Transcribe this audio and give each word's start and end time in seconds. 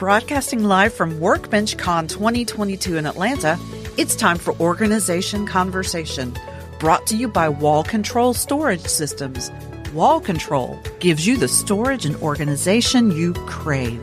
Broadcasting 0.00 0.64
live 0.64 0.94
from 0.94 1.20
Workbench 1.20 1.76
Con 1.76 2.08
2022 2.08 2.96
in 2.96 3.04
Atlanta, 3.04 3.58
it's 3.98 4.16
time 4.16 4.38
for 4.38 4.58
Organization 4.58 5.46
Conversation, 5.46 6.34
brought 6.78 7.06
to 7.08 7.18
you 7.18 7.28
by 7.28 7.50
Wall 7.50 7.84
Control 7.84 8.32
Storage 8.32 8.80
Systems. 8.80 9.50
Wall 9.92 10.18
Control 10.18 10.80
gives 11.00 11.26
you 11.26 11.36
the 11.36 11.48
storage 11.48 12.06
and 12.06 12.16
organization 12.22 13.10
you 13.10 13.34
crave. 13.44 14.02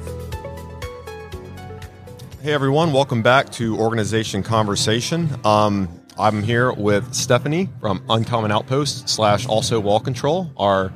Hey 2.43 2.53
everyone, 2.53 2.93
welcome 2.93 3.23
back 3.23 3.49
to 3.53 3.75
Organization 3.79 4.43
Conversation. 4.43 5.27
Um, 5.43 5.89
I'm 6.19 6.43
here 6.43 6.71
with 6.73 7.11
Stephanie 7.11 7.69
from 7.81 8.03
Uncommon 8.07 8.51
Outpost 8.51 9.09
slash 9.09 9.47
also 9.47 9.79
Wall 9.79 9.99
Control, 9.99 10.51
our 10.57 10.93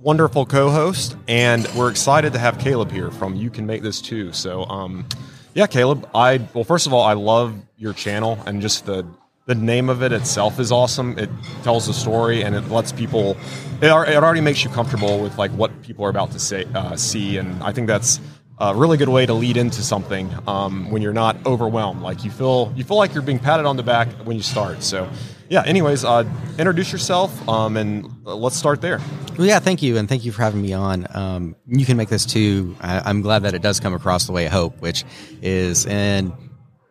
wonderful 0.00 0.46
co-host, 0.46 1.16
and 1.26 1.66
we're 1.76 1.90
excited 1.90 2.32
to 2.32 2.38
have 2.38 2.58
Caleb 2.58 2.90
here 2.90 3.10
from 3.10 3.34
You 3.34 3.50
Can 3.50 3.66
Make 3.66 3.82
This 3.82 4.00
Too. 4.00 4.32
So, 4.32 4.64
um, 4.64 5.06
yeah, 5.54 5.66
Caleb, 5.66 6.08
I 6.14 6.40
well, 6.54 6.64
first 6.64 6.86
of 6.86 6.92
all, 6.92 7.02
I 7.02 7.14
love 7.14 7.54
your 7.76 7.92
channel 7.92 8.38
and 8.46 8.62
just 8.62 8.86
the 8.86 9.06
the 9.46 9.54
name 9.54 9.88
of 9.88 10.02
it 10.02 10.12
itself 10.12 10.60
is 10.60 10.70
awesome. 10.70 11.18
It 11.18 11.30
tells 11.62 11.86
the 11.86 11.94
story 11.94 12.42
and 12.42 12.54
it 12.54 12.68
lets 12.68 12.92
people. 12.92 13.36
It, 13.80 13.86
it 13.86 14.22
already 14.22 14.42
makes 14.42 14.62
you 14.62 14.70
comfortable 14.70 15.20
with 15.20 15.38
like 15.38 15.50
what 15.52 15.82
people 15.82 16.04
are 16.04 16.10
about 16.10 16.32
to 16.32 16.38
say, 16.38 16.66
uh, 16.74 16.96
see, 16.96 17.38
and 17.38 17.62
I 17.62 17.72
think 17.72 17.86
that's 17.86 18.20
a 18.60 18.74
really 18.74 18.96
good 18.96 19.08
way 19.08 19.24
to 19.24 19.34
lead 19.34 19.56
into 19.56 19.82
something 19.82 20.32
um, 20.46 20.90
when 20.90 21.00
you're 21.00 21.12
not 21.12 21.36
overwhelmed. 21.46 22.02
Like 22.02 22.24
you 22.24 22.30
feel 22.30 22.72
you 22.76 22.84
feel 22.84 22.96
like 22.96 23.14
you're 23.14 23.22
being 23.22 23.38
patted 23.38 23.66
on 23.66 23.76
the 23.76 23.82
back 23.82 24.08
when 24.24 24.36
you 24.36 24.42
start. 24.42 24.82
So, 24.82 25.08
yeah. 25.48 25.62
Anyways, 25.64 26.04
uh, 26.04 26.24
introduce 26.58 26.90
yourself 26.92 27.48
um, 27.48 27.76
and 27.76 28.24
let's 28.24 28.56
start 28.56 28.80
there. 28.80 29.00
Well, 29.38 29.46
yeah, 29.46 29.60
thank 29.60 29.82
you, 29.82 29.96
and 29.96 30.08
thank 30.08 30.24
you 30.24 30.32
for 30.32 30.42
having 30.42 30.60
me 30.60 30.72
on. 30.72 31.06
Um, 31.14 31.56
you 31.66 31.86
can 31.86 31.96
make 31.96 32.08
this 32.08 32.26
too. 32.26 32.76
I, 32.80 33.08
am 33.08 33.22
glad 33.22 33.44
that 33.44 33.54
it 33.54 33.62
does 33.62 33.78
come 33.78 33.94
across 33.94 34.26
the 34.26 34.32
way 34.32 34.46
I 34.46 34.50
hope, 34.50 34.80
which 34.80 35.04
is 35.40 35.86
and 35.86 36.32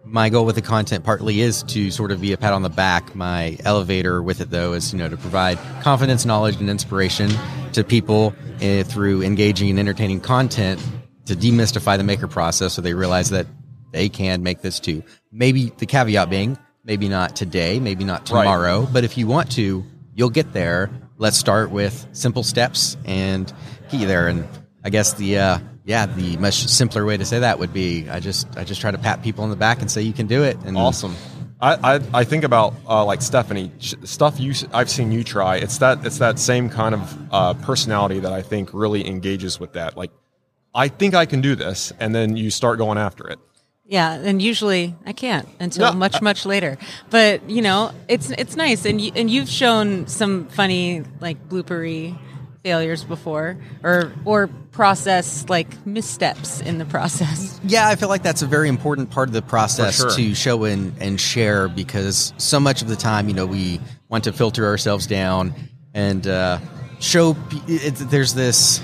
my 0.06 0.30
goal 0.30 0.46
with 0.46 0.56
the 0.56 0.62
content 0.62 1.04
partly 1.04 1.42
is 1.42 1.64
to 1.64 1.92
sort 1.92 2.12
of 2.12 2.22
be 2.22 2.32
a 2.32 2.38
pat 2.38 2.54
on 2.54 2.62
the 2.62 2.70
back. 2.70 3.14
My 3.14 3.58
elevator 3.66 4.24
with 4.24 4.40
it, 4.40 4.50
though, 4.50 4.72
is 4.72 4.94
you 4.94 5.00
know 5.00 5.10
to 5.10 5.18
provide 5.18 5.60
confidence, 5.82 6.26
knowledge, 6.26 6.56
and 6.56 6.70
inspiration 6.70 7.30
to 7.74 7.84
people 7.84 8.34
uh, 8.62 8.84
through 8.84 9.22
engaging 9.24 9.70
and 9.70 9.78
entertaining 9.78 10.22
content 10.22 10.82
to 11.28 11.36
demystify 11.36 11.98
the 11.98 12.04
maker 12.04 12.28
process, 12.28 12.74
so 12.74 12.82
they 12.82 12.94
realize 12.94 13.30
that 13.30 13.48
they 13.92 14.10
can 14.10 14.44
make 14.44 14.62
this 14.62 14.80
too. 14.80 15.04
Maybe 15.32 15.72
the 15.78 15.86
caveat 15.86 16.30
being, 16.30 16.58
maybe 16.84 17.08
not 17.10 17.36
today, 17.36 17.80
maybe 17.80 18.04
not 18.04 18.26
tomorrow, 18.26 18.82
right. 18.82 18.94
but 18.94 19.04
if 19.04 19.18
you 19.18 19.28
want 19.28 19.52
to, 19.54 19.84
you'll 20.16 20.30
get 20.30 20.54
there. 20.54 20.90
Let's 21.18 21.38
start 21.38 21.72
with 21.72 22.08
simple 22.12 22.44
steps 22.44 22.98
and 23.06 23.52
get 23.90 24.02
you 24.02 24.08
there. 24.08 24.28
And 24.28 24.48
I 24.84 24.90
guess 24.90 25.14
the 25.14 25.38
uh, 25.38 25.60
yeah, 25.86 26.06
the 26.06 26.38
much 26.38 26.68
simpler 26.68 27.06
way 27.06 27.18
to 27.18 27.26
say 27.26 27.40
that 27.40 27.60
would 27.60 27.74
be 27.74 28.10
I 28.10 28.20
just 28.20 28.58
I 28.58 28.64
just 28.64 28.82
try 28.82 28.92
to 28.92 28.98
pat 28.98 29.24
people 29.24 29.44
on 29.44 29.50
the 29.50 29.56
back 29.56 29.82
and 29.82 29.90
say 29.90 30.02
you 30.02 30.14
can 30.14 30.28
do 30.28 30.44
it. 30.44 30.58
And 30.66 30.78
awesome. 30.78 31.16
I, 31.60 31.96
I, 31.96 32.02
I 32.14 32.24
think 32.24 32.44
about 32.44 32.76
uh, 32.88 33.04
like 33.04 33.22
Stephanie 33.22 33.72
stuff 33.80 34.40
you 34.40 34.54
I've 34.74 34.90
seen 34.90 35.12
you 35.12 35.24
try. 35.24 35.58
It's 35.58 35.80
that 35.80 36.06
it's 36.06 36.20
that 36.20 36.38
same 36.40 36.70
kind 36.70 36.94
of 36.94 37.18
uh, 37.32 37.54
personality 37.56 38.20
that 38.20 38.32
I 38.32 38.42
think 38.44 38.70
really 38.74 39.08
engages 39.08 39.60
with 39.60 39.74
that. 39.74 39.98
Like 39.98 40.12
I 40.74 40.88
think 40.88 41.14
I 41.16 41.26
can 41.26 41.42
do 41.42 41.56
this, 41.56 41.92
and 42.00 42.14
then 42.14 42.38
you 42.38 42.52
start 42.52 42.78
going 42.78 42.98
after 42.98 43.28
it. 43.28 43.40
Yeah, 43.86 44.14
and 44.14 44.42
usually 44.42 44.96
I 45.06 45.14
can't 45.14 45.48
until 45.60 45.94
no. 45.94 45.98
much 45.98 46.22
much 46.22 46.46
later. 46.46 46.78
But 47.10 47.50
you 47.50 47.62
know, 47.62 47.92
it's 48.08 48.32
it's 48.32 48.56
nice, 48.56 48.86
and 48.86 49.00
you, 49.00 49.12
and 49.16 49.30
you've 49.30 49.50
shown 49.50 50.08
some 50.08 50.48
funny 50.50 51.04
like 51.22 51.48
bloopery 51.48 52.18
failures 52.64 53.06
before 53.06 53.58
or 53.82 54.12
or 54.26 54.48
process 54.72 55.48
like 55.48 55.86
missteps 55.86 56.60
in 56.60 56.80
the 56.80 56.86
process 56.86 57.62
yeah 57.64 57.88
i 57.88 57.96
feel 57.96 58.10
like 58.10 58.24
that's 58.24 58.42
a 58.42 58.46
very 58.46 58.68
important 58.68 59.10
part 59.10 59.30
of 59.30 59.34
the 59.34 59.42
process 59.42 59.98
sure. 59.98 60.10
to 60.10 60.36
show 60.36 60.66
and, 60.66 60.94
and 61.00 61.22
share 61.22 61.70
because 61.70 62.34
so 62.38 62.60
much 62.60 62.82
of 62.82 62.90
the 62.90 62.96
time 62.96 63.30
you 63.30 63.34
know 63.34 63.46
we 63.46 63.80
want 64.10 64.26
to 64.26 64.34
filter 64.34 64.66
ourselves 64.66 65.08
down 65.08 65.54
and 65.94 66.28
uh, 66.28 66.60
show 67.00 67.38
it, 67.68 67.96
there's 68.12 68.34
this 68.34 68.82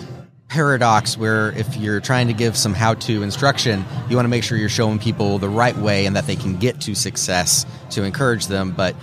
paradox 0.53 1.17
where 1.17 1.51
if 1.53 1.75
you're 1.77 1.99
trying 1.99 2.27
to 2.27 2.33
give 2.33 2.55
some 2.55 2.75
how-to 2.75 3.23
instruction 3.23 3.83
you 4.07 4.15
want 4.15 4.25
to 4.25 4.29
make 4.29 4.43
sure 4.43 4.55
you're 4.55 4.69
showing 4.69 4.99
people 4.99 5.39
the 5.39 5.49
right 5.49 5.75
way 5.77 6.05
and 6.05 6.15
that 6.15 6.27
they 6.27 6.35
can 6.35 6.57
get 6.57 6.79
to 6.79 6.93
success 6.93 7.65
to 7.89 8.03
encourage 8.03 8.45
them. 8.45 8.69
But 8.69 8.95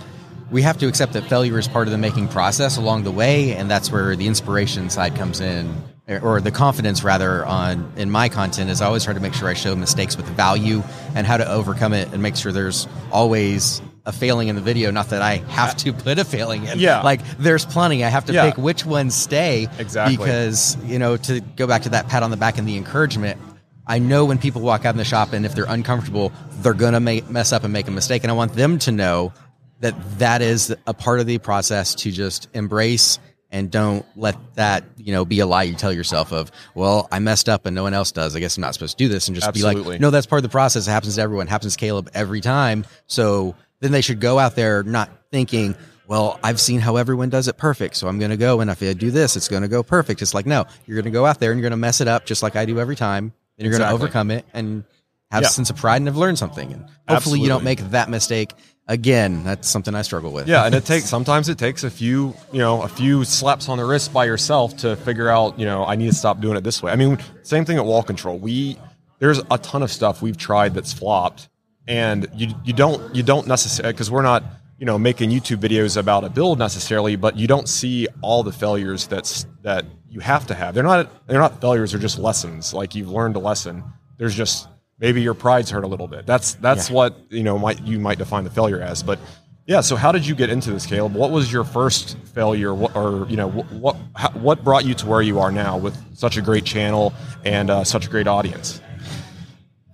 we 0.49 0.61
have 0.61 0.77
to 0.77 0.87
accept 0.87 1.11
that 1.11 1.25
failure 1.25 1.59
is 1.59 1.67
part 1.67 1.89
of 1.89 1.91
the 1.91 1.97
making 1.97 2.29
process 2.29 2.77
along 2.77 3.03
the 3.03 3.11
way, 3.11 3.53
and 3.53 3.69
that's 3.69 3.91
where 3.91 4.15
the 4.15 4.27
inspiration 4.27 4.89
side 4.89 5.17
comes 5.17 5.41
in, 5.41 5.75
eh, 6.07 6.19
or 6.19 6.39
the 6.39 6.51
confidence 6.51 7.03
rather 7.03 7.45
on 7.45 7.91
in 7.97 8.09
my 8.09 8.29
content 8.29 8.69
is 8.69 8.81
I 8.81 8.85
always 8.85 9.03
try 9.03 9.13
to 9.13 9.19
make 9.19 9.33
sure 9.33 9.49
I 9.49 9.53
show 9.53 9.75
mistakes 9.75 10.15
with 10.15 10.27
value 10.27 10.83
and 11.15 11.27
how 11.27 11.35
to 11.35 11.51
overcome 11.51 11.91
it 11.91 12.13
and 12.13 12.23
make 12.23 12.37
sure 12.37 12.53
there's 12.53 12.87
always 13.11 13.81
a 14.05 14.11
failing 14.11 14.47
in 14.47 14.55
the 14.55 14.61
video. 14.61 14.91
Not 14.91 15.09
that 15.09 15.21
I 15.21 15.37
have 15.37 15.75
to 15.77 15.93
put 15.93 16.17
a 16.19 16.25
failing 16.25 16.65
in. 16.65 16.79
Yeah. 16.79 17.01
Like 17.01 17.21
there's 17.37 17.65
plenty. 17.65 18.03
I 18.03 18.09
have 18.09 18.25
to 18.25 18.33
yeah. 18.33 18.49
pick 18.49 18.57
which 18.57 18.85
ones 18.85 19.15
stay. 19.15 19.67
Exactly. 19.77 20.17
Because, 20.17 20.77
you 20.83 20.99
know, 20.99 21.17
to 21.17 21.41
go 21.41 21.67
back 21.67 21.83
to 21.83 21.89
that 21.89 22.07
pat 22.07 22.23
on 22.23 22.31
the 22.31 22.37
back 22.37 22.57
and 22.57 22.67
the 22.67 22.77
encouragement, 22.77 23.39
I 23.85 23.99
know 23.99 24.25
when 24.25 24.37
people 24.37 24.61
walk 24.61 24.85
out 24.85 24.93
in 24.93 24.97
the 24.97 25.05
shop 25.05 25.33
and 25.33 25.45
if 25.45 25.53
they're 25.53 25.65
uncomfortable, 25.65 26.31
they're 26.61 26.73
going 26.73 26.93
to 26.93 26.99
mess 26.99 27.51
up 27.51 27.63
and 27.63 27.73
make 27.73 27.87
a 27.87 27.91
mistake. 27.91 28.23
And 28.23 28.31
I 28.31 28.35
want 28.35 28.53
them 28.53 28.79
to 28.79 28.91
know 28.91 29.33
that 29.81 29.95
that 30.19 30.41
is 30.41 30.75
a 30.87 30.93
part 30.93 31.19
of 31.19 31.25
the 31.25 31.37
process 31.39 31.95
to 31.95 32.11
just 32.11 32.47
embrace 32.53 33.19
and 33.51 33.69
don't 33.69 34.05
let 34.15 34.37
that 34.55 34.83
you 34.97 35.11
know 35.11 35.25
be 35.25 35.39
a 35.39 35.45
lie 35.45 35.63
you 35.63 35.75
tell 35.75 35.91
yourself 35.91 36.31
of 36.31 36.51
well 36.73 37.07
i 37.11 37.19
messed 37.19 37.49
up 37.49 37.65
and 37.65 37.75
no 37.75 37.83
one 37.83 37.93
else 37.93 38.11
does 38.11 38.35
i 38.35 38.39
guess 38.39 38.57
i'm 38.57 38.61
not 38.61 38.73
supposed 38.73 38.97
to 38.97 39.03
do 39.03 39.09
this 39.09 39.27
and 39.27 39.35
just 39.35 39.47
Absolutely. 39.47 39.83
be 39.83 39.89
like 39.89 39.99
no 39.99 40.09
that's 40.09 40.25
part 40.25 40.39
of 40.39 40.43
the 40.43 40.49
process 40.49 40.87
it 40.87 40.91
happens 40.91 41.15
to 41.15 41.21
everyone 41.21 41.47
it 41.47 41.49
happens 41.49 41.75
to 41.75 41.79
caleb 41.79 42.09
every 42.13 42.39
time 42.39 42.85
so 43.07 43.55
then 43.81 43.91
they 43.91 44.01
should 44.01 44.19
go 44.19 44.39
out 44.39 44.55
there 44.55 44.83
not 44.83 45.09
thinking 45.31 45.75
well 46.07 46.39
i've 46.43 46.59
seen 46.59 46.79
how 46.79 46.95
everyone 46.95 47.29
does 47.29 47.47
it 47.47 47.57
perfect 47.57 47.95
so 47.95 48.07
i'm 48.07 48.17
going 48.17 48.31
to 48.31 48.37
go 48.37 48.61
and 48.61 48.71
if 48.71 48.81
i 48.81 48.93
do 48.93 49.11
this 49.11 49.35
it's 49.35 49.47
going 49.47 49.61
to 49.61 49.67
go 49.67 49.83
perfect 49.83 50.21
it's 50.21 50.33
like 50.33 50.45
no 50.45 50.65
you're 50.85 50.95
going 50.95 51.05
to 51.05 51.11
go 51.11 51.25
out 51.25 51.39
there 51.39 51.51
and 51.51 51.59
you're 51.59 51.69
going 51.69 51.71
to 51.71 51.77
mess 51.77 51.99
it 52.01 52.07
up 52.07 52.25
just 52.25 52.41
like 52.41 52.55
i 52.55 52.65
do 52.65 52.79
every 52.79 52.95
time 52.95 53.33
and 53.57 53.65
you're 53.65 53.73
exactly. 53.73 53.89
going 53.89 53.99
to 53.99 54.03
overcome 54.05 54.31
it 54.31 54.45
and 54.53 54.83
have 55.29 55.43
yeah. 55.43 55.47
a 55.47 55.51
sense 55.51 55.69
of 55.69 55.75
pride 55.75 55.97
and 55.97 56.07
have 56.07 56.17
learned 56.17 56.37
something 56.37 56.71
and 56.71 56.81
hopefully 56.81 57.15
Absolutely. 57.15 57.43
you 57.43 57.49
don't 57.49 57.63
make 57.63 57.79
that 57.91 58.09
mistake 58.09 58.53
again, 58.91 59.43
that's 59.43 59.69
something 59.69 59.95
I 59.95 60.01
struggle 60.01 60.31
with. 60.31 60.47
Yeah, 60.47 60.65
and 60.65 60.75
it 60.75 60.85
takes 60.85 61.05
sometimes 61.05 61.49
it 61.49 61.57
takes 61.57 61.83
a 61.83 61.89
few, 61.89 62.35
you 62.51 62.59
know, 62.59 62.83
a 62.83 62.87
few 62.87 63.23
slaps 63.23 63.69
on 63.69 63.77
the 63.77 63.85
wrist 63.85 64.13
by 64.13 64.25
yourself 64.25 64.77
to 64.77 64.95
figure 64.97 65.29
out, 65.29 65.57
you 65.57 65.65
know, 65.65 65.85
I 65.85 65.95
need 65.95 66.07
to 66.07 66.15
stop 66.15 66.41
doing 66.41 66.57
it 66.57 66.63
this 66.63 66.83
way. 66.83 66.91
I 66.91 66.95
mean, 66.95 67.17
same 67.43 67.65
thing 67.65 67.77
at 67.77 67.85
wall 67.85 68.03
control. 68.03 68.37
We 68.37 68.77
there's 69.19 69.39
a 69.49 69.57
ton 69.57 69.83
of 69.83 69.91
stuff 69.91 70.21
we've 70.21 70.37
tried 70.37 70.73
that's 70.73 70.93
flopped, 70.93 71.47
and 71.87 72.27
you 72.35 72.53
you 72.63 72.73
don't 72.73 73.15
you 73.15 73.23
don't 73.23 73.47
necessarily 73.47 73.93
because 73.93 74.11
we're 74.11 74.21
not 74.21 74.43
you 74.77 74.85
know 74.85 74.97
making 74.97 75.29
YouTube 75.29 75.57
videos 75.57 75.97
about 75.97 76.23
a 76.23 76.29
build 76.29 76.59
necessarily, 76.59 77.15
but 77.15 77.37
you 77.37 77.47
don't 77.47 77.69
see 77.69 78.07
all 78.21 78.43
the 78.43 78.51
failures 78.51 79.07
that's 79.07 79.45
that 79.61 79.85
you 80.09 80.19
have 80.19 80.47
to 80.47 80.53
have. 80.53 80.73
They're 80.73 80.83
not 80.83 81.27
they're 81.27 81.39
not 81.39 81.61
failures. 81.61 81.91
They're 81.91 82.01
just 82.01 82.19
lessons. 82.19 82.73
Like 82.73 82.95
you've 82.95 83.09
learned 83.09 83.35
a 83.35 83.39
lesson. 83.39 83.83
There's 84.17 84.35
just 84.35 84.67
maybe 84.99 85.21
your 85.21 85.33
pride's 85.33 85.69
hurt 85.69 85.83
a 85.83 85.87
little 85.87 86.07
bit. 86.07 86.25
That's 86.25 86.55
that's 86.55 86.89
yeah. 86.89 86.95
what 86.95 87.17
you 87.29 87.43
know 87.43 87.57
might 87.57 87.81
you 87.81 87.99
might 87.99 88.17
define 88.17 88.43
the 88.43 88.49
failure 88.49 88.81
as. 88.81 89.03
But 89.03 89.19
yeah, 89.67 89.81
so 89.81 89.95
how 89.95 90.11
did 90.11 90.25
you 90.25 90.35
get 90.35 90.49
into 90.49 90.71
this, 90.71 90.85
Caleb? 90.85 91.13
What 91.13 91.31
was 91.31 91.53
your 91.53 91.63
first 91.63 92.17
failure, 92.33 92.73
what, 92.73 92.95
or 92.95 93.27
you 93.29 93.37
know 93.37 93.49
what 93.49 93.95
what 94.35 94.63
brought 94.63 94.85
you 94.85 94.93
to 94.95 95.05
where 95.05 95.21
you 95.21 95.39
are 95.39 95.51
now 95.51 95.77
with 95.77 95.95
such 96.17 96.37
a 96.37 96.41
great 96.41 96.65
channel 96.65 97.13
and 97.45 97.69
uh, 97.69 97.83
such 97.83 98.07
a 98.07 98.09
great 98.09 98.27
audience? 98.27 98.81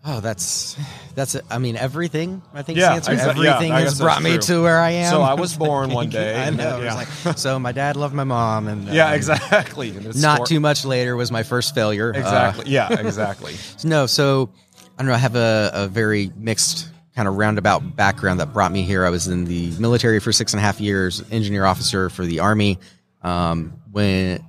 Oh, 0.10 0.22
that's 0.22 0.78
that's. 1.16 1.36
I 1.50 1.58
mean, 1.58 1.76
everything. 1.76 2.42
I 2.54 2.62
think 2.62 2.80
yeah, 2.80 2.94
answer. 2.94 3.12
everything 3.12 3.72
yeah, 3.72 3.80
has 3.82 4.00
brought 4.00 4.24
me 4.24 4.38
to 4.38 4.64
where 4.64 4.80
I 4.80 4.92
am. 4.92 5.12
So 5.12 5.22
I 5.22 5.34
was 5.34 5.58
born 5.58 5.90
one 5.94 6.10
day. 6.10 6.42
I 6.42 6.50
know. 6.50 6.82
Yeah. 6.82 6.94
Like, 6.94 7.38
so 7.38 7.60
my 7.60 7.74
dad 7.74 7.98
loved 7.98 8.14
my 8.14 8.24
mom, 8.24 8.70
and 8.70 8.88
yeah, 8.88 9.14
exactly. 9.14 9.92
Not 10.16 10.46
too 10.46 10.62
much 10.62 10.86
later 10.86 11.18
was 11.18 11.30
my 11.30 11.44
first 11.44 11.76
failure. 11.76 12.12
Exactly. 12.12 12.66
Uh, 12.66 12.70
yeah, 12.70 13.00
exactly. 13.02 13.56
no, 13.84 14.06
so 14.06 14.50
I 14.98 15.04
don't 15.04 15.08
know. 15.08 15.14
I 15.14 15.18
have 15.18 15.36
a, 15.36 15.72
a 15.74 15.88
very 15.90 16.32
mixed 16.38 16.90
kind 17.14 17.28
of 17.28 17.36
roundabout 17.36 17.98
background 17.98 18.40
that 18.40 18.54
brought 18.54 18.72
me 18.72 18.84
here. 18.84 19.06
I 19.06 19.10
was 19.10 19.28
in 19.28 19.44
the 19.44 19.72
military 19.78 20.22
for 20.22 20.32
six 20.32 20.54
and 20.54 20.60
a 20.60 20.64
half 20.64 20.80
years, 20.80 21.22
engineer 21.32 21.66
officer 21.66 22.10
for 22.10 22.26
the 22.26 22.40
Army. 22.40 22.80
Um, 23.24 23.82
when 23.92 24.42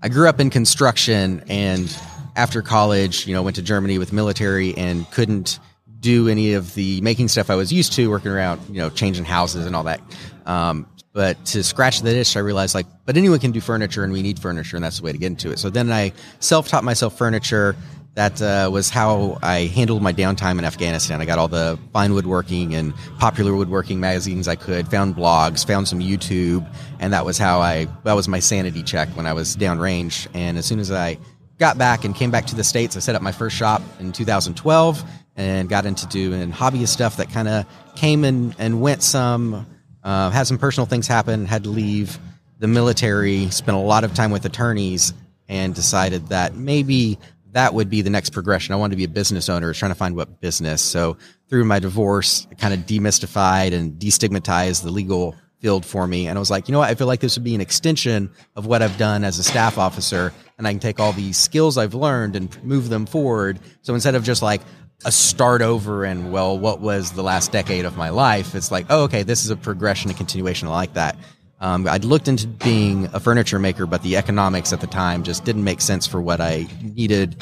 I 0.00 0.08
grew 0.08 0.28
up 0.28 0.38
in 0.38 0.50
construction 0.50 1.42
and 1.48 1.90
after 2.36 2.62
college, 2.62 3.26
you 3.26 3.34
know, 3.34 3.42
went 3.42 3.56
to 3.56 3.62
Germany 3.62 3.98
with 3.98 4.12
military 4.12 4.76
and 4.76 5.10
couldn't 5.10 5.58
do 6.00 6.28
any 6.28 6.54
of 6.54 6.74
the 6.74 7.00
making 7.02 7.28
stuff 7.28 7.50
I 7.50 7.56
was 7.56 7.72
used 7.72 7.92
to, 7.94 8.08
working 8.08 8.30
around, 8.30 8.60
you 8.68 8.80
know, 8.80 8.90
changing 8.90 9.24
houses 9.24 9.66
and 9.66 9.76
all 9.76 9.84
that. 9.84 10.00
Um, 10.46 10.86
but 11.12 11.44
to 11.46 11.62
scratch 11.62 12.00
the 12.00 12.16
itch, 12.16 12.36
I 12.36 12.40
realized 12.40 12.74
like, 12.74 12.86
but 13.04 13.16
anyone 13.16 13.40
can 13.40 13.50
do 13.50 13.60
furniture 13.60 14.04
and 14.04 14.12
we 14.12 14.22
need 14.22 14.38
furniture 14.38 14.76
and 14.76 14.84
that's 14.84 14.98
the 14.98 15.04
way 15.04 15.12
to 15.12 15.18
get 15.18 15.26
into 15.26 15.50
it. 15.50 15.58
So 15.58 15.68
then 15.68 15.90
I 15.90 16.12
self 16.38 16.68
taught 16.68 16.84
myself 16.84 17.18
furniture 17.18 17.76
that 18.14 18.42
uh, 18.42 18.68
was 18.72 18.90
how 18.90 19.38
I 19.42 19.66
handled 19.66 20.02
my 20.02 20.12
downtime 20.12 20.58
in 20.58 20.64
Afghanistan. 20.64 21.20
I 21.20 21.24
got 21.24 21.38
all 21.38 21.48
the 21.48 21.78
fine 21.92 22.12
woodworking 22.12 22.74
and 22.74 22.94
popular 23.18 23.54
woodworking 23.54 24.00
magazines 24.00 24.48
I 24.48 24.56
could, 24.56 24.88
found 24.88 25.14
blogs, 25.14 25.64
found 25.66 25.86
some 25.86 26.00
YouTube, 26.00 26.66
and 26.98 27.12
that 27.12 27.24
was 27.24 27.38
how 27.38 27.60
I 27.60 27.86
that 28.04 28.14
was 28.14 28.26
my 28.26 28.40
sanity 28.40 28.82
check 28.82 29.08
when 29.10 29.26
I 29.26 29.32
was 29.32 29.56
downrange. 29.56 30.26
And 30.34 30.58
as 30.58 30.66
soon 30.66 30.80
as 30.80 30.90
I 30.90 31.18
got 31.60 31.76
back 31.76 32.04
and 32.04 32.16
came 32.16 32.30
back 32.30 32.46
to 32.46 32.56
the 32.56 32.64
states. 32.64 32.96
I 32.96 33.00
set 33.00 33.14
up 33.14 33.22
my 33.22 33.32
first 33.32 33.54
shop 33.54 33.82
in 34.00 34.12
2012 34.12 35.04
and 35.36 35.68
got 35.68 35.84
into 35.84 36.06
doing 36.06 36.50
hobbyist 36.50 36.88
stuff 36.88 37.18
that 37.18 37.30
kind 37.30 37.46
of 37.46 37.66
came 37.94 38.24
and 38.24 38.56
and 38.58 38.80
went 38.80 39.02
some. 39.02 39.66
Uh, 40.02 40.30
had 40.30 40.46
some 40.46 40.56
personal 40.56 40.86
things 40.86 41.06
happen. 41.06 41.44
Had 41.44 41.64
to 41.64 41.70
leave 41.70 42.18
the 42.58 42.66
military. 42.66 43.50
Spent 43.50 43.76
a 43.76 43.80
lot 43.80 44.02
of 44.02 44.14
time 44.14 44.30
with 44.30 44.44
attorneys 44.46 45.12
and 45.48 45.74
decided 45.74 46.28
that 46.28 46.56
maybe 46.56 47.18
that 47.52 47.74
would 47.74 47.90
be 47.90 48.00
the 48.00 48.10
next 48.10 48.30
progression. 48.30 48.72
I 48.72 48.76
wanted 48.76 48.92
to 48.92 48.96
be 48.96 49.04
a 49.04 49.08
business 49.08 49.50
owner, 49.50 49.74
trying 49.74 49.90
to 49.90 49.96
find 49.96 50.16
what 50.16 50.40
business. 50.40 50.80
So 50.80 51.18
through 51.48 51.64
my 51.64 51.78
divorce, 51.78 52.46
kind 52.58 52.72
of 52.72 52.80
demystified 52.80 53.74
and 53.74 53.98
destigmatized 54.00 54.82
the 54.82 54.90
legal 54.90 55.36
field 55.60 55.84
for 55.84 56.06
me. 56.06 56.26
And 56.26 56.38
I 56.38 56.40
was 56.40 56.50
like, 56.50 56.68
you 56.68 56.72
know 56.72 56.78
what? 56.78 56.90
I 56.90 56.94
feel 56.94 57.06
like 57.06 57.20
this 57.20 57.36
would 57.36 57.44
be 57.44 57.54
an 57.54 57.60
extension 57.60 58.30
of 58.56 58.66
what 58.66 58.82
I've 58.82 58.96
done 58.98 59.24
as 59.24 59.38
a 59.38 59.42
staff 59.42 59.78
officer. 59.78 60.32
And 60.58 60.66
I 60.66 60.72
can 60.72 60.80
take 60.80 60.98
all 60.98 61.12
these 61.12 61.36
skills 61.36 61.78
I've 61.78 61.94
learned 61.94 62.36
and 62.36 62.64
move 62.64 62.88
them 62.88 63.06
forward. 63.06 63.60
So 63.82 63.94
instead 63.94 64.14
of 64.14 64.24
just 64.24 64.42
like 64.42 64.62
a 65.04 65.12
start 65.12 65.62
over 65.62 66.04
and, 66.04 66.32
well, 66.32 66.58
what 66.58 66.80
was 66.80 67.12
the 67.12 67.22
last 67.22 67.52
decade 67.52 67.84
of 67.84 67.96
my 67.96 68.10
life? 68.10 68.54
It's 68.54 68.70
like, 68.70 68.86
oh, 68.90 69.04
okay, 69.04 69.22
this 69.22 69.44
is 69.44 69.50
a 69.50 69.56
progression, 69.56 70.10
a 70.10 70.14
continuation. 70.14 70.68
Like 70.68 70.94
that. 70.94 71.16
Um, 71.60 71.86
I'd 71.86 72.04
looked 72.04 72.26
into 72.26 72.46
being 72.46 73.06
a 73.12 73.20
furniture 73.20 73.58
maker, 73.58 73.84
but 73.84 74.02
the 74.02 74.16
economics 74.16 74.72
at 74.72 74.80
the 74.80 74.86
time 74.86 75.24
just 75.24 75.44
didn't 75.44 75.64
make 75.64 75.82
sense 75.82 76.06
for 76.06 76.20
what 76.20 76.40
I 76.40 76.66
needed 76.80 77.36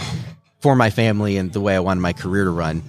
for 0.60 0.74
my 0.74 0.90
family 0.90 1.36
and 1.36 1.52
the 1.52 1.60
way 1.60 1.76
I 1.76 1.78
wanted 1.78 2.00
my 2.00 2.12
career 2.12 2.44
to 2.44 2.50
run. 2.50 2.82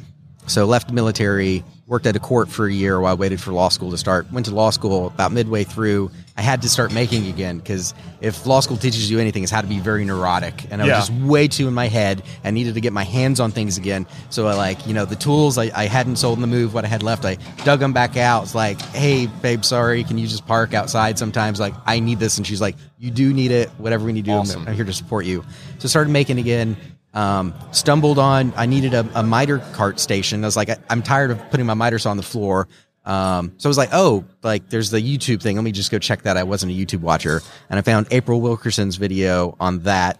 So 0.50 0.66
left 0.66 0.88
the 0.88 0.94
military, 0.94 1.64
worked 1.86 2.08
at 2.08 2.16
a 2.16 2.20
court 2.20 2.50
for 2.50 2.66
a 2.66 2.74
year 2.74 3.00
while 3.00 3.12
I 3.12 3.16
waited 3.16 3.40
for 3.40 3.52
law 3.52 3.70
school 3.70 3.92
to 3.92 3.98
start. 3.98 4.32
Went 4.32 4.48
to 4.48 4.54
law 4.54 4.72
school 4.72 5.08
about 5.08 5.32
midway 5.32 5.64
through. 5.64 6.10
I 6.38 6.42
had 6.42 6.62
to 6.64 6.70
start 6.70 6.92
making 6.92 7.28
again 7.28 7.60
because 7.60 7.94
if 8.20 8.46
law 8.48 8.60
school 8.60 8.76
teaches 8.78 9.12
you 9.12 9.20
anything, 9.20 9.44
it's 9.44 9.52
how 9.52 9.62
to 9.62 9.68
be 9.68 9.80
very 9.80 10.06
neurotic. 10.06 10.66
And 10.72 10.82
I 10.82 10.88
Yeah. 10.88 10.98
was 10.98 11.08
just 11.10 11.22
way 11.22 11.48
too 11.48 11.68
in 11.68 11.74
my 11.76 11.88
head. 11.88 12.24
I 12.44 12.50
needed 12.52 12.74
to 12.74 12.82
get 12.82 12.94
my 12.94 13.04
hands 13.04 13.40
on 13.40 13.52
things 13.52 13.78
again. 13.78 14.08
So 14.32 14.48
I 14.48 14.56
like, 14.56 14.88
you 14.88 14.94
know, 14.96 15.06
the 15.06 15.16
tools 15.16 15.58
I, 15.60 15.72
I 15.76 15.86
hadn't 15.86 16.16
sold 16.16 16.38
in 16.38 16.42
the 16.42 16.48
move, 16.48 16.74
what 16.74 16.84
I 16.84 16.88
had 16.88 17.04
left, 17.04 17.26
I 17.26 17.38
dug 17.64 17.80
them 17.80 17.94
back 17.94 18.18
out. 18.18 18.44
It's 18.44 18.56
like, 18.56 18.82
hey, 18.94 19.28
babe, 19.28 19.64
sorry, 19.64 20.04
can 20.04 20.18
you 20.18 20.28
just 20.28 20.48
park 20.48 20.74
outside 20.74 21.20
sometimes? 21.20 21.60
Like, 21.60 21.76
I 21.86 22.00
need 22.00 22.20
this. 22.20 22.38
And 22.38 22.48
she's 22.48 22.62
like, 22.62 22.76
you 22.98 23.12
do 23.12 23.34
need 23.34 23.52
it. 23.52 23.70
Whatever 23.78 24.06
we 24.06 24.14
need 24.14 24.26
to 24.26 24.32
do, 24.32 24.38
Awesome. 24.38 24.68
I'm 24.68 24.74
here 24.74 24.86
to 24.86 24.94
support 24.94 25.26
you. 25.26 25.44
So 25.78 25.88
started 25.88 26.10
making 26.12 26.40
again. 26.40 26.76
Um, 27.14 27.56
stumbled 27.72 28.20
on. 28.20 28.54
I 28.56 28.68
needed 28.68 28.94
a, 28.94 29.08
a 29.16 29.24
miter 29.24 29.60
cart 29.74 30.00
station. 30.00 30.44
I 30.44 30.48
was 30.48 30.56
like, 30.56 30.70
I, 30.70 30.78
I'm 30.90 31.02
tired 31.02 31.32
of 31.32 31.50
putting 31.50 31.66
my 31.66 31.74
miters 31.74 32.06
on 32.06 32.18
the 32.18 32.24
floor. 32.24 32.68
Um, 33.04 33.54
so 33.58 33.68
I 33.68 33.70
was 33.70 33.78
like, 33.78 33.90
oh, 33.94 34.26
like 34.44 34.70
there's 34.70 34.92
the 34.92 35.00
YouTube 35.00 35.42
thing. 35.42 35.56
Let 35.56 35.64
me 35.64 35.72
just 35.72 35.90
go 35.90 35.98
check 35.98 36.24
that. 36.24 36.38
I 36.38 36.44
wasn't 36.44 36.72
a 36.72 36.76
YouTube 36.76 37.00
watcher, 37.02 37.42
and 37.70 37.80
I 37.80 37.82
found 37.82 38.08
April 38.12 38.40
Wilkerson's 38.42 38.98
video 38.98 39.56
on 39.60 39.80
that, 39.80 40.20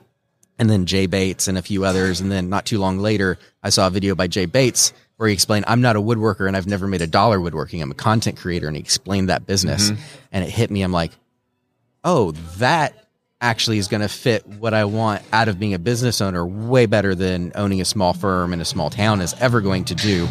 and 0.58 0.68
then 0.68 0.88
Jay 0.88 1.06
Bates 1.06 1.48
and 1.48 1.58
a 1.58 1.62
few 1.62 1.86
others. 1.86 2.22
And 2.22 2.32
then 2.32 2.50
not 2.50 2.66
too 2.66 2.80
long 2.80 2.98
later, 2.98 3.38
I 3.62 3.70
saw 3.70 3.88
a 3.88 3.92
video 3.92 4.16
by 4.16 4.28
Jay 4.28 4.48
Bates 4.48 4.92
where 5.18 5.28
he 5.28 5.34
explained, 5.34 5.66
I'm 5.68 5.82
not 5.82 5.98
a 5.98 6.02
woodworker 6.02 6.48
and 6.48 6.56
I've 6.56 6.66
never 6.66 6.88
made 6.88 7.02
a 7.02 7.08
dollar 7.08 7.42
woodworking. 7.42 7.82
I'm 7.82 7.92
a 7.92 7.96
content 7.96 8.38
creator, 8.38 8.68
and 8.68 8.76
he 8.76 8.82
explained 8.82 9.30
that 9.30 9.46
business, 9.46 9.92
and 10.32 10.44
it 10.44 10.50
hit 10.50 10.72
me. 10.72 10.82
I'm 10.82 10.94
like, 10.94 11.12
oh, 12.04 12.32
that 12.58 12.96
actually 13.42 13.78
is 13.78 13.88
going 13.88 14.02
to 14.02 14.10
fit 14.10 14.46
what 14.46 14.74
I 14.74 14.86
want 14.86 15.22
out 15.32 15.48
of 15.48 15.60
being 15.60 15.74
a 15.74 15.80
business 15.80 16.20
owner 16.22 16.46
way 16.46 16.86
better 16.86 17.16
than 17.16 17.52
owning 17.56 17.80
a 17.82 17.86
small 17.86 18.14
firm 18.14 18.52
in 18.54 18.60
a 18.60 18.66
small 18.66 18.90
town 18.90 19.22
is 19.22 19.34
ever 19.40 19.62
going 19.62 19.86
to 19.86 19.96
do. 19.96 20.28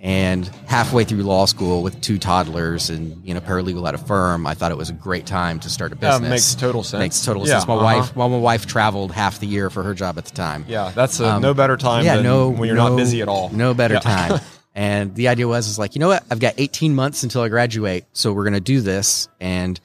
And 0.00 0.46
halfway 0.68 1.02
through 1.04 1.24
law 1.24 1.44
school 1.46 1.82
with 1.82 2.00
two 2.00 2.18
toddlers 2.18 2.88
and 2.88 3.20
you 3.26 3.34
know 3.34 3.40
paralegal 3.40 3.86
at 3.88 3.94
a 3.94 3.98
firm, 3.98 4.46
I 4.46 4.54
thought 4.54 4.70
it 4.70 4.76
was 4.78 4.90
a 4.90 4.92
great 4.92 5.26
time 5.26 5.58
to 5.60 5.68
start 5.70 5.92
a 5.92 5.96
Yeah, 5.96 6.12
business. 6.12 6.30
makes 6.30 6.54
total 6.54 6.84
sense. 6.84 7.00
Makes 7.00 7.24
total 7.24 7.46
Yeah, 7.46 7.54
sense. 7.54 7.66
My 7.66 7.74
uh-huh. 7.74 7.84
wife, 7.84 8.16
while 8.16 8.28
my 8.28 8.38
wife 8.38 8.66
traveled 8.66 9.10
half 9.10 9.40
the 9.40 9.46
year 9.48 9.70
for 9.70 9.82
her 9.82 9.94
job 9.94 10.16
at 10.16 10.24
the 10.24 10.30
time. 10.36 10.64
Yeah, 10.68 10.92
that's 10.94 11.18
a, 11.18 11.28
Um, 11.34 11.42
no 11.42 11.52
better 11.52 11.76
time 11.76 12.04
yeah, 12.04 12.14
than 12.16 12.24
no, 12.24 12.48
when 12.48 12.68
you're 12.68 12.76
no- 12.76 12.90
not 12.90 12.96
busy 12.96 13.22
at 13.22 13.28
all. 13.28 13.50
No 13.50 13.74
better 13.74 13.94
Yeah. 13.94 14.00
time. 14.00 14.40
And 14.74 15.12
the 15.16 15.26
idea 15.26 15.48
was, 15.48 15.66
is 15.66 15.76
like, 15.76 15.96
you 15.96 15.98
know 15.98 16.06
what? 16.06 16.22
I've 16.30 16.38
got 16.38 16.54
18 16.56 16.94
months 16.94 17.24
until 17.24 17.40
I 17.42 17.48
graduate, 17.48 18.04
so 18.12 18.32
we're 18.32 18.44
going 18.44 18.54
to 18.54 18.60
do 18.60 18.80
this. 18.80 19.26
And 19.40 19.80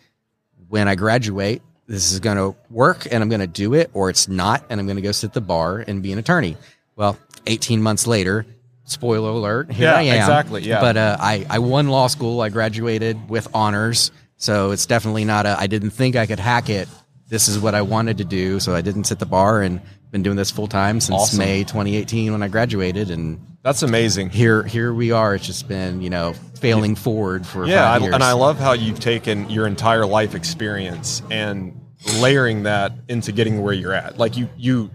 when 0.67 0.87
I 0.87 0.93
graduate, 0.93 1.63
this 1.88 2.12
is 2.12 2.19
going 2.19 2.38
to 2.38 2.56
work, 2.69 3.07
and 3.12 3.21
I'm 3.21 3.30
going 3.30 3.41
to 3.41 3.47
do 3.47 3.74
it, 3.74 3.89
or 3.94 4.09
it's 4.09 4.27
not, 4.27 4.63
and 4.69 4.80
I'm 4.80 4.85
going 4.85 4.95
to 4.95 5.01
go 5.01 5.12
sit 5.12 5.27
at 5.27 5.33
the 5.33 5.41
bar 5.41 5.80
and 5.80 6.01
be 6.01 6.12
an 6.13 6.19
attorney. 6.19 6.56
Well, 6.95 7.18
18 7.47 7.81
months 7.81 8.07
later, 8.07 8.45
spoiler 8.85 9.30
alert, 9.30 9.71
here 9.71 9.89
Yeah, 9.89 9.95
I 9.97 10.01
am. 10.03 10.15
exactly, 10.15 10.62
yeah. 10.63 10.80
But 10.80 10.97
uh, 10.97 11.18
I 11.19 11.45
I 11.50 11.59
won 11.59 11.88
law 11.89 12.07
school. 12.07 12.41
I 12.41 12.50
graduated 12.50 13.30
with 13.30 13.47
honors, 13.53 14.12
so 14.38 14.71
it's 14.71 14.85
definitely 14.85 15.25
not 15.25 15.45
a. 15.45 15.57
I 15.59 15.68
didn't 15.68 15.91
think 15.91 16.15
I 16.15 16.25
could 16.25 16.39
hack 16.39 16.69
it. 16.69 16.88
This 17.27 17.47
is 17.47 17.59
what 17.59 17.74
I 17.75 17.81
wanted 17.81 18.18
to 18.19 18.25
do, 18.25 18.59
so 18.59 18.75
I 18.75 18.81
didn't 18.81 19.06
sit 19.06 19.19
the 19.19 19.25
bar 19.25 19.62
and 19.62 19.81
been 20.12 20.21
doing 20.24 20.38
this 20.38 20.51
full 20.51 20.68
time 20.68 21.01
since 21.01 21.19
Awesome. 21.21 21.39
May 21.39 21.63
2018 21.63 22.31
when 22.31 22.44
I 22.44 22.47
graduated, 22.47 23.09
and 23.09 23.39
That's 23.63 23.81
amazing. 23.81 24.29
here 24.29 24.62
here 24.63 24.94
we 24.94 25.12
are. 25.12 25.33
It's 25.36 25.45
just 25.47 25.68
been 25.68 26.01
you 26.01 26.09
know 26.12 26.33
failing 26.63 26.95
forward 26.95 27.45
for 27.45 27.68
Yeah, 27.68 27.92
I, 27.92 27.98
and 27.98 28.24
I 28.24 28.31
love 28.31 28.57
how 28.57 28.71
you've 28.71 29.01
taken 29.01 29.50
your 29.50 29.68
entire 29.68 30.06
life 30.06 30.33
experience 30.33 31.21
and 31.30 31.77
layering 32.19 32.63
that 32.63 32.94
into 33.10 33.33
getting 33.33 33.62
where 33.62 33.74
you're 33.74 33.94
at. 33.94 34.18
Like 34.18 34.38
you, 34.38 34.48
you 34.57 34.89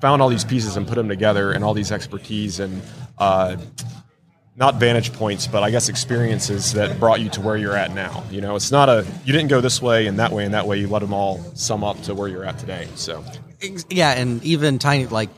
found 0.00 0.22
all 0.22 0.30
these 0.30 0.44
pieces 0.44 0.78
and 0.78 0.88
put 0.88 0.94
them 0.94 1.08
together, 1.08 1.52
and 1.52 1.62
all 1.62 1.74
these 1.74 1.92
expertise 1.92 2.60
and 2.60 2.80
uh, 3.18 3.58
not 4.56 4.76
vantage 4.76 5.12
points, 5.12 5.46
but 5.46 5.62
I 5.62 5.70
guess 5.70 5.90
experiences 5.90 6.72
that 6.72 6.98
brought 6.98 7.20
you 7.20 7.28
to 7.30 7.42
where 7.42 7.58
you're 7.58 7.76
at 7.76 7.94
now. 7.94 8.24
You 8.30 8.40
know, 8.40 8.56
it's 8.56 8.70
not 8.72 8.88
a 8.88 9.06
you 9.26 9.34
didn't 9.34 9.48
go 9.48 9.60
this 9.60 9.82
way 9.82 10.06
and 10.06 10.18
that 10.18 10.32
way 10.32 10.46
and 10.46 10.54
that 10.54 10.66
way. 10.66 10.78
You 10.78 10.88
let 10.88 11.00
them 11.00 11.12
all 11.12 11.42
sum 11.54 11.84
up 11.84 12.00
to 12.04 12.14
where 12.14 12.28
you're 12.28 12.44
at 12.44 12.58
today. 12.58 12.88
So 12.94 13.22
yeah, 13.90 14.12
and 14.12 14.42
even 14.44 14.78
tiny 14.78 15.06
like 15.06 15.28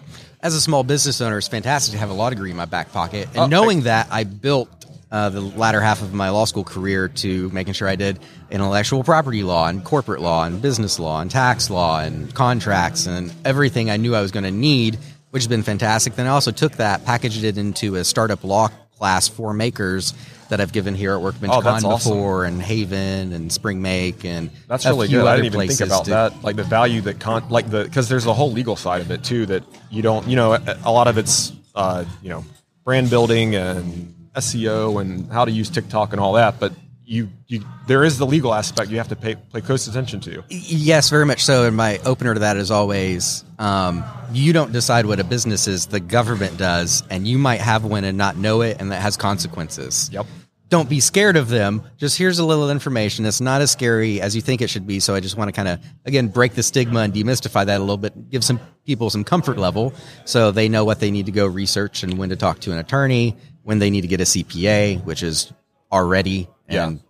as 0.40 0.54
a 0.54 0.60
small 0.60 0.82
business 0.84 1.20
owner, 1.20 1.38
it's 1.38 1.48
fantastic 1.48 1.92
to 1.92 1.98
have 1.98 2.10
a 2.10 2.14
law 2.14 2.30
degree 2.30 2.50
in 2.50 2.56
my 2.56 2.64
back 2.64 2.92
pocket. 2.92 3.28
And 3.28 3.38
Oh, 3.38 3.46
knowing 3.46 3.82
that, 3.82 4.08
I 4.10 4.24
built 4.24 4.81
uh, 5.12 5.28
the 5.28 5.40
latter 5.40 5.80
half 5.80 6.02
of 6.02 6.12
my 6.14 6.30
law 6.30 6.44
school 6.46 6.64
career 6.64 7.06
to 7.06 7.48
making 7.50 7.74
sure 7.74 7.86
I 7.86 7.96
did 7.96 8.18
intellectual 8.50 9.04
property 9.04 9.42
law 9.42 9.68
and 9.68 9.84
corporate 9.84 10.20
law 10.22 10.44
and 10.44 10.60
business 10.60 10.98
law 10.98 11.20
and 11.20 11.30
tax 11.30 11.68
law 11.70 12.00
and 12.00 12.34
contracts 12.34 13.06
and 13.06 13.32
everything 13.44 13.90
I 13.90 13.98
knew 13.98 14.14
I 14.14 14.22
was 14.22 14.30
going 14.32 14.44
to 14.44 14.50
need, 14.50 14.98
which 15.30 15.42
has 15.42 15.48
been 15.48 15.62
fantastic. 15.62 16.16
Then 16.16 16.26
I 16.26 16.30
also 16.30 16.50
took 16.50 16.72
that, 16.78 17.04
packaged 17.04 17.44
it 17.44 17.58
into 17.58 17.96
a 17.96 18.04
startup 18.04 18.42
law 18.42 18.68
class 18.96 19.28
for 19.28 19.52
makers 19.52 20.14
that 20.48 20.60
I've 20.60 20.72
given 20.72 20.94
here 20.94 21.12
at 21.14 21.20
Workbench 21.20 21.52
Oh, 21.54 21.60
Con 21.62 21.84
awesome. 21.84 21.90
before 22.12 22.44
and 22.44 22.60
Haven 22.62 23.32
and 23.32 23.50
Spring 23.52 23.82
Make 23.82 24.24
and 24.24 24.50
That's 24.68 24.84
really 24.86 25.08
good. 25.08 25.26
I 25.26 25.36
didn't 25.36 25.54
even 25.54 25.68
think 25.68 25.80
about 25.80 26.04
to- 26.04 26.10
that. 26.10 26.42
Like 26.42 26.56
the 26.56 26.62
value 26.62 27.00
that 27.02 27.20
con, 27.20 27.48
like 27.50 27.70
the 27.70 27.84
because 27.84 28.08
there's 28.08 28.26
a 28.26 28.32
whole 28.34 28.52
legal 28.52 28.76
side 28.76 29.00
of 29.02 29.10
it 29.10 29.24
too 29.24 29.46
that 29.46 29.62
you 29.90 30.02
don't. 30.02 30.26
You 30.28 30.36
know, 30.36 30.52
a, 30.54 30.78
a 30.84 30.92
lot 30.92 31.06
of 31.08 31.16
it's 31.18 31.52
uh, 31.74 32.04
you 32.22 32.28
know 32.30 32.44
brand 32.84 33.08
building 33.10 33.54
and 33.54 34.14
SEO 34.36 35.00
and 35.00 35.30
how 35.30 35.44
to 35.44 35.50
use 35.50 35.70
TikTok 35.70 36.12
and 36.12 36.20
all 36.20 36.34
that. 36.34 36.58
But 36.58 36.72
you 37.04 37.28
you 37.46 37.64
there 37.86 38.04
is 38.04 38.18
the 38.18 38.26
legal 38.26 38.54
aspect 38.54 38.90
you 38.90 38.96
have 38.96 39.08
to 39.08 39.16
pay 39.16 39.34
pay 39.34 39.60
close 39.60 39.86
attention 39.86 40.20
to. 40.20 40.42
Yes, 40.48 41.10
very 41.10 41.26
much 41.26 41.44
so. 41.44 41.66
And 41.66 41.76
my 41.76 41.98
opener 42.04 42.34
to 42.34 42.40
that 42.40 42.56
is 42.56 42.70
always 42.70 43.44
um, 43.58 44.04
you 44.32 44.52
don't 44.52 44.72
decide 44.72 45.06
what 45.06 45.20
a 45.20 45.24
business 45.24 45.68
is, 45.68 45.86
the 45.86 46.00
government 46.00 46.56
does, 46.56 47.02
and 47.10 47.26
you 47.26 47.38
might 47.38 47.60
have 47.60 47.84
one 47.84 48.04
and 48.04 48.16
not 48.16 48.36
know 48.36 48.62
it, 48.62 48.78
and 48.80 48.90
that 48.92 49.02
has 49.02 49.16
consequences. 49.16 50.10
Yep. 50.12 50.26
Don't 50.68 50.88
be 50.88 51.00
scared 51.00 51.36
of 51.36 51.50
them. 51.50 51.82
Just 51.98 52.16
here's 52.16 52.38
a 52.38 52.46
little 52.46 52.70
information. 52.70 53.26
It's 53.26 53.42
not 53.42 53.60
as 53.60 53.70
scary 53.70 54.22
as 54.22 54.34
you 54.34 54.40
think 54.40 54.62
it 54.62 54.70
should 54.70 54.86
be. 54.86 55.00
So 55.00 55.14
I 55.14 55.20
just 55.20 55.36
want 55.36 55.48
to 55.48 55.52
kind 55.52 55.68
of, 55.68 55.80
again, 56.06 56.28
break 56.28 56.54
the 56.54 56.62
stigma 56.62 57.00
and 57.00 57.12
demystify 57.12 57.66
that 57.66 57.76
a 57.76 57.84
little 57.84 57.98
bit, 57.98 58.30
give 58.30 58.42
some 58.42 58.58
people 58.86 59.10
some 59.10 59.22
comfort 59.22 59.58
level 59.58 59.92
so 60.24 60.50
they 60.50 60.70
know 60.70 60.86
what 60.86 60.98
they 60.98 61.10
need 61.10 61.26
to 61.26 61.32
go 61.32 61.46
research 61.46 62.02
and 62.04 62.16
when 62.16 62.30
to 62.30 62.36
talk 62.36 62.60
to 62.60 62.72
an 62.72 62.78
attorney, 62.78 63.36
when 63.62 63.78
they 63.78 63.90
need 63.90 64.02
to 64.02 64.08
get 64.08 64.20
a 64.20 64.24
CPA, 64.24 65.04
which 65.04 65.22
is 65.22 65.52
already. 65.90 66.48
Yeah. 66.68 66.88
And 66.88 67.00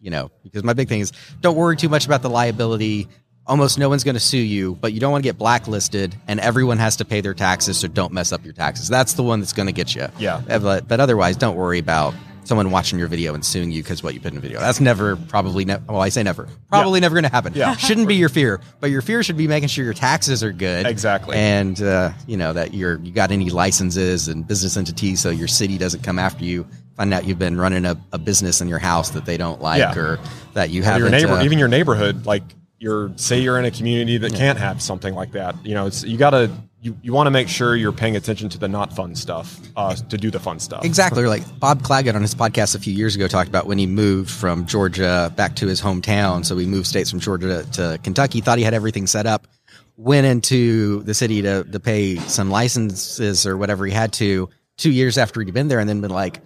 you 0.00 0.10
know, 0.10 0.30
because 0.42 0.64
my 0.64 0.72
big 0.72 0.88
thing 0.88 1.00
is 1.00 1.12
don't 1.40 1.56
worry 1.56 1.76
too 1.76 1.88
much 1.88 2.06
about 2.06 2.22
the 2.22 2.30
liability. 2.30 3.08
Almost 3.44 3.78
no 3.78 3.88
one's 3.88 4.04
going 4.04 4.14
to 4.14 4.20
sue 4.20 4.38
you, 4.38 4.76
but 4.76 4.92
you 4.92 5.00
don't 5.00 5.10
want 5.10 5.24
to 5.24 5.28
get 5.28 5.36
blacklisted, 5.36 6.14
and 6.28 6.38
everyone 6.38 6.78
has 6.78 6.96
to 6.96 7.04
pay 7.04 7.20
their 7.20 7.34
taxes, 7.34 7.78
so 7.78 7.88
don't 7.88 8.12
mess 8.12 8.30
up 8.30 8.44
your 8.44 8.52
taxes. 8.52 8.88
That's 8.88 9.14
the 9.14 9.24
one 9.24 9.40
that's 9.40 9.52
going 9.52 9.66
to 9.66 9.72
get 9.72 9.96
you. 9.96 10.06
Yeah. 10.16 10.42
But, 10.46 10.86
but 10.86 11.00
otherwise, 11.00 11.36
don't 11.36 11.56
worry 11.56 11.80
about 11.80 12.14
someone 12.44 12.70
watching 12.70 12.98
your 12.98 13.08
video 13.08 13.34
and 13.34 13.44
suing 13.44 13.70
you 13.70 13.82
because 13.82 14.02
what 14.02 14.14
you 14.14 14.20
put 14.20 14.28
in 14.28 14.34
the 14.34 14.40
video. 14.40 14.58
That's 14.60 14.80
never, 14.80 15.16
probably, 15.16 15.64
ne- 15.64 15.78
well, 15.88 16.00
I 16.00 16.08
say 16.08 16.22
never, 16.22 16.48
probably 16.68 17.00
never 17.00 17.14
going 17.14 17.24
to 17.24 17.30
happen. 17.30 17.52
Yeah. 17.54 17.76
Shouldn't 17.76 18.08
be 18.08 18.16
your 18.16 18.28
fear, 18.28 18.60
but 18.80 18.90
your 18.90 19.02
fear 19.02 19.22
should 19.22 19.36
be 19.36 19.46
making 19.46 19.68
sure 19.68 19.84
your 19.84 19.94
taxes 19.94 20.42
are 20.42 20.52
good. 20.52 20.86
Exactly. 20.86 21.36
And, 21.36 21.80
uh, 21.80 22.12
you 22.26 22.36
know, 22.36 22.52
that 22.52 22.74
you're, 22.74 22.98
you 23.00 23.12
got 23.12 23.30
any 23.30 23.50
licenses 23.50 24.28
and 24.28 24.46
business 24.46 24.76
entities 24.76 25.20
so 25.20 25.30
your 25.30 25.48
city 25.48 25.78
doesn't 25.78 26.02
come 26.02 26.18
after 26.18 26.44
you. 26.44 26.66
Find 26.96 27.14
out 27.14 27.24
you've 27.26 27.38
been 27.38 27.56
running 27.58 27.86
a, 27.86 27.96
a 28.12 28.18
business 28.18 28.60
in 28.60 28.68
your 28.68 28.78
house 28.78 29.10
that 29.10 29.24
they 29.24 29.36
don't 29.36 29.62
like 29.62 29.78
Yeah. 29.78 29.96
or 29.96 30.18
that 30.54 30.70
you 30.70 30.82
have 30.82 30.98
your 30.98 31.10
neighbor, 31.10 31.40
even 31.40 31.58
your 31.58 31.68
neighborhood, 31.68 32.26
like 32.26 32.42
you're 32.78 33.12
say 33.16 33.40
you're 33.40 33.58
in 33.58 33.64
a 33.64 33.70
community 33.70 34.18
that 34.18 34.34
can't 34.34 34.58
have 34.58 34.82
something 34.82 35.14
like 35.14 35.32
that. 35.32 35.54
You 35.64 35.74
know, 35.74 35.86
it's 35.86 36.02
you 36.04 36.18
gotta 36.18 36.50
you, 36.82 36.98
you 37.00 37.12
want 37.12 37.28
to 37.28 37.30
make 37.30 37.48
sure 37.48 37.76
you're 37.76 37.92
paying 37.92 38.16
attention 38.16 38.48
to 38.48 38.58
the 38.58 38.66
not 38.68 38.92
fun 38.92 39.14
stuff 39.14 39.60
uh, 39.76 39.94
to 39.94 40.18
do 40.18 40.32
the 40.32 40.40
fun 40.40 40.58
stuff. 40.58 40.84
Exactly. 40.84 41.24
Like 41.26 41.42
Bob 41.60 41.82
Clagett 41.82 42.16
on 42.16 42.22
his 42.22 42.34
podcast 42.34 42.74
a 42.74 42.80
few 42.80 42.92
years 42.92 43.14
ago 43.14 43.28
talked 43.28 43.48
about 43.48 43.66
when 43.66 43.78
he 43.78 43.86
moved 43.86 44.30
from 44.30 44.66
Georgia 44.66 45.32
back 45.36 45.54
to 45.56 45.68
his 45.68 45.80
hometown. 45.80 46.44
So 46.44 46.58
he 46.58 46.66
moved 46.66 46.88
states 46.88 47.08
from 47.08 47.20
Georgia 47.20 47.64
to 47.74 48.00
Kentucky, 48.02 48.40
thought 48.40 48.58
he 48.58 48.64
had 48.64 48.74
everything 48.74 49.06
set 49.06 49.26
up. 49.26 49.46
went 49.96 50.26
into 50.26 51.02
the 51.04 51.14
city 51.14 51.42
to 51.42 51.62
to 51.64 51.78
pay 51.78 52.16
some 52.16 52.50
licenses 52.50 53.46
or 53.46 53.56
whatever 53.56 53.86
he 53.86 53.92
had 53.92 54.12
to 54.14 54.48
two 54.76 54.90
years 54.90 55.18
after 55.18 55.40
he'd 55.40 55.54
been 55.54 55.68
there, 55.68 55.78
and 55.78 55.88
then 55.88 56.00
been 56.00 56.10
like, 56.10 56.40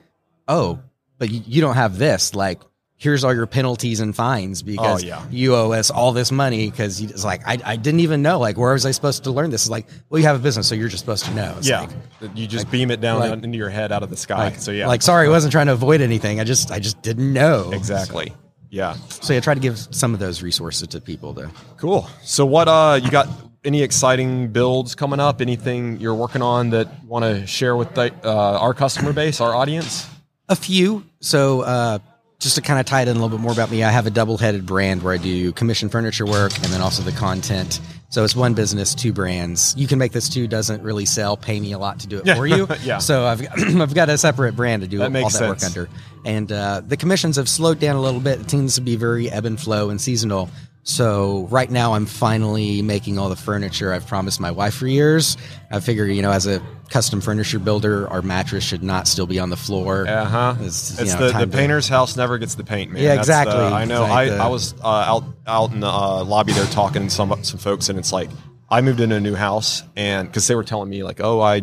"Oh, 0.48 0.80
but 1.18 1.30
you, 1.30 1.42
you 1.46 1.60
don't 1.62 1.76
have 1.76 1.96
this." 1.96 2.34
Like, 2.34 2.60
here's 2.98 3.24
all 3.24 3.34
your 3.34 3.46
penalties 3.46 4.00
and 4.00 4.16
fines 4.16 4.62
because 4.62 5.04
Oh, 5.04 5.06
yeah. 5.06 5.22
you 5.30 5.54
owe 5.54 5.72
us 5.72 5.90
all 5.90 6.12
this 6.12 6.32
money 6.32 6.70
because 6.70 7.00
it's 7.00 7.24
like 7.24 7.42
I, 7.46 7.58
I 7.64 7.76
didn't 7.76 8.00
even 8.00 8.22
know 8.22 8.38
like 8.38 8.56
where 8.56 8.72
was 8.72 8.86
I 8.86 8.90
supposed 8.92 9.24
to 9.24 9.30
learn 9.30 9.50
this? 9.50 9.62
It's 9.64 9.70
like, 9.70 9.86
well, 10.08 10.18
you 10.20 10.26
have 10.26 10.36
a 10.36 10.42
business, 10.42 10.66
so 10.66 10.74
you're 10.74 10.88
just 10.88 11.02
supposed 11.04 11.24
to 11.26 11.34
know. 11.34 11.54
It's 11.58 11.68
Yeah, 11.68 11.82
like, 12.20 12.30
you 12.34 12.46
just 12.46 12.70
beam 12.70 12.90
it 12.90 13.00
down 13.00 13.20
like- 13.20 13.32
into 13.44 13.58
your 13.58 13.68
head 13.70 13.92
out 13.92 14.02
of 14.02 14.10
the 14.10 14.16
sky. 14.16 14.44
like, 14.44 14.58
so 14.60 14.70
yeah, 14.70 14.86
like 14.88 15.02
sorry, 15.02 15.26
I 15.26 15.30
wasn't 15.30 15.52
trying 15.52 15.66
to 15.66 15.72
avoid 15.74 16.00
anything. 16.00 16.40
I 16.40 16.44
just 16.44 16.70
I 16.72 16.78
just 16.78 17.02
didn't 17.02 17.32
know 17.32 17.70
exactly. 17.72 18.32
Yeah, 18.68 18.94
So 19.22 19.32
yeah, 19.32 19.40
try 19.40 19.54
to 19.54 19.60
give 19.60 19.78
some 19.78 20.12
of 20.12 20.18
those 20.20 20.42
resources 20.42 20.88
to 20.88 21.00
people 21.00 21.32
to 21.34 21.50
cool. 21.78 22.08
So 22.24 22.44
what? 22.44 22.66
Uh, 22.66 22.98
you 23.02 23.10
got 23.10 23.28
any 23.64 23.82
exciting 23.82 24.48
builds 24.48 24.94
coming 24.94 25.20
up? 25.20 25.40
Anything 25.40 25.98
you're 26.00 26.14
working 26.16 26.42
on 26.42 26.70
that 26.70 26.88
want 27.04 27.24
to 27.24 27.46
share 27.46 27.76
with 27.76 27.94
the, 27.94 28.12
uh, 28.24 28.58
our 28.58 28.74
customer 28.74 29.12
base, 29.12 29.40
our 29.40 29.54
audience? 29.54 30.06
A 30.48 30.56
few. 30.56 31.04
So, 31.20 31.60
uh, 31.62 31.98
just 32.38 32.56
to 32.56 32.62
kind 32.62 32.78
of 32.78 32.86
tie 32.86 33.02
it 33.02 33.08
in 33.08 33.16
a 33.16 33.20
little 33.20 33.36
bit 33.36 33.40
more 33.42 33.52
about 33.52 33.70
me, 33.70 33.82
I 33.82 33.90
have 33.90 34.06
a 34.06 34.10
double 34.10 34.36
headed 34.36 34.66
brand 34.66 35.02
where 35.02 35.14
I 35.14 35.16
do 35.16 35.52
commission 35.52 35.88
furniture 35.88 36.26
work 36.26 36.54
and 36.56 36.66
then 36.66 36.80
also 36.80 37.02
the 37.02 37.12
content. 37.12 37.80
So 38.10 38.24
it's 38.24 38.36
one 38.36 38.54
business, 38.54 38.94
two 38.94 39.12
brands. 39.12 39.74
You 39.76 39.86
can 39.86 39.98
make 39.98 40.12
this 40.12 40.28
too. 40.28 40.46
Doesn't 40.46 40.82
really 40.82 41.06
sell. 41.06 41.36
Pay 41.36 41.58
me 41.60 41.72
a 41.72 41.78
lot 41.78 42.00
to 42.00 42.06
do 42.06 42.18
it 42.18 42.26
Yeah. 42.26 42.34
for 42.36 42.46
you. 42.46 42.68
Yeah. 42.82 42.98
So 42.98 43.26
I've 43.26 43.42
got, 43.42 43.58
I've 43.80 43.94
got 43.94 44.08
a 44.10 44.18
separate 44.18 44.54
brand 44.54 44.82
to 44.82 44.88
do 44.88 44.98
That 44.98 45.14
all 45.16 45.30
that 45.30 45.48
work 45.48 45.64
under. 45.64 45.88
And 46.24 46.50
uh, 46.52 46.82
the 46.86 46.96
commissions 46.96 47.36
have 47.36 47.48
slowed 47.48 47.80
down 47.80 47.96
a 47.96 48.00
little 48.00 48.20
bit. 48.20 48.40
It 48.40 48.48
tends 48.48 48.74
to 48.76 48.80
be 48.80 48.96
very 48.96 49.30
ebb 49.30 49.44
and 49.44 49.58
flow 49.60 49.90
and 49.90 50.00
seasonal. 50.00 50.50
So 50.86 51.48
right 51.50 51.68
now 51.68 51.94
I'm 51.94 52.06
finally 52.06 52.80
making 52.80 53.18
all 53.18 53.28
the 53.28 53.34
furniture 53.34 53.92
I've 53.92 54.06
promised 54.06 54.38
my 54.40 54.52
wife 54.52 54.74
for 54.74 54.86
years. 54.86 55.36
I 55.68 55.80
figure, 55.80 56.04
you 56.06 56.22
know, 56.22 56.30
as 56.30 56.46
a 56.46 56.62
custom 56.90 57.20
furniture 57.20 57.58
builder, 57.58 58.08
our 58.08 58.22
mattress 58.22 58.62
should 58.62 58.84
not 58.84 59.08
still 59.08 59.26
be 59.26 59.40
on 59.40 59.50
the 59.50 59.56
floor. 59.56 60.06
Uh 60.06 60.24
huh. 60.24 60.54
It's, 60.60 60.96
It's, 61.00 61.14
know, 61.14 61.26
the, 61.32 61.38
the 61.40 61.46
to- 61.46 61.56
painter's 61.56 61.88
house 61.88 62.16
never 62.16 62.38
gets 62.38 62.54
the 62.54 62.62
paint, 62.62 62.92
man. 62.92 63.02
Yeah, 63.02 63.16
That's 63.16 63.26
the- 63.26 63.32
exactly. 63.32 63.64
I 63.64 63.84
know. 63.84 64.02
Like 64.02 64.28
the- 64.28 64.36
I, 64.36 64.44
I 64.44 64.48
was 64.48 64.74
uh, 64.80 64.86
out 64.86 65.24
out 65.44 65.72
in 65.72 65.80
the 65.80 65.88
uh, 65.88 66.22
lobby 66.22 66.52
there 66.52 66.66
talking 66.66 67.02
to 67.02 67.10
some 67.10 67.34
some 67.42 67.58
folks, 67.58 67.88
and 67.88 67.98
it's 67.98 68.12
like 68.12 68.30
I 68.70 68.80
moved 68.80 69.00
into 69.00 69.16
a 69.16 69.20
new 69.20 69.34
house, 69.34 69.82
and 69.96 70.28
because 70.28 70.46
they 70.46 70.54
were 70.54 70.62
telling 70.64 70.88
me 70.88 71.02
like, 71.02 71.20
oh, 71.20 71.40
I 71.40 71.62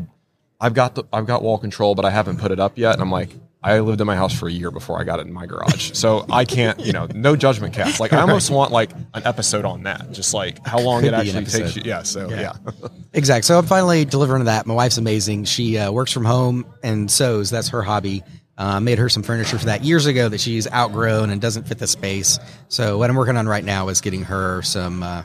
I've 0.59 0.73
got 0.73 0.95
the 0.95 1.05
I've 1.13 1.27
got 1.27 1.41
wall 1.43 1.57
control, 1.57 1.95
but 1.95 2.03
I 2.03 2.09
haven't 2.09 2.39
put 2.39 2.51
it 2.51 2.59
up 2.59 2.77
yet, 2.77 2.93
and 2.93 3.01
I'm 3.01 3.11
like. 3.11 3.29
I 3.63 3.79
lived 3.79 4.01
in 4.01 4.07
my 4.07 4.15
house 4.15 4.37
for 4.37 4.47
a 4.47 4.51
year 4.51 4.71
before 4.71 4.99
I 4.99 5.03
got 5.03 5.19
it 5.19 5.27
in 5.27 5.33
my 5.33 5.45
garage, 5.45 5.93
so 5.93 6.25
I 6.29 6.43
can't, 6.45 6.79
you 6.79 6.91
know, 6.91 7.07
no 7.13 7.35
judgment 7.35 7.73
cast. 7.73 7.99
Like 7.99 8.11
I 8.11 8.19
almost 8.21 8.49
want 8.51 8.71
like 8.71 8.91
an 9.13 9.23
episode 9.25 9.63
on 9.65 9.83
that, 9.83 10.11
just 10.11 10.33
like 10.33 10.65
how 10.65 10.79
long 10.79 11.05
it 11.05 11.13
actually 11.13 11.45
takes 11.45 11.75
you. 11.75 11.83
Yeah, 11.85 12.03
so 12.03 12.29
yeah, 12.29 12.53
Exactly. 13.13 13.43
So 13.43 13.57
I'm 13.57 13.65
finally 13.65 14.05
delivering 14.05 14.45
that. 14.45 14.65
My 14.65 14.73
wife's 14.73 14.97
amazing. 14.97 15.45
She 15.45 15.77
uh, 15.77 15.91
works 15.91 16.11
from 16.11 16.25
home 16.25 16.65
and 16.83 17.09
sews. 17.09 17.49
That's 17.49 17.69
her 17.69 17.81
hobby. 17.81 18.23
Uh, 18.55 18.79
made 18.79 18.99
her 18.99 19.09
some 19.09 19.23
furniture 19.23 19.57
for 19.57 19.65
that 19.65 19.83
years 19.83 20.05
ago 20.05 20.29
that 20.29 20.39
she's 20.39 20.71
outgrown 20.71 21.31
and 21.31 21.41
doesn't 21.41 21.67
fit 21.67 21.79
the 21.79 21.87
space. 21.87 22.37
So 22.67 22.99
what 22.99 23.09
I'm 23.09 23.15
working 23.15 23.35
on 23.35 23.47
right 23.47 23.63
now 23.63 23.87
is 23.87 23.99
getting 24.01 24.23
her 24.25 24.61
some 24.61 25.01
uh, 25.01 25.23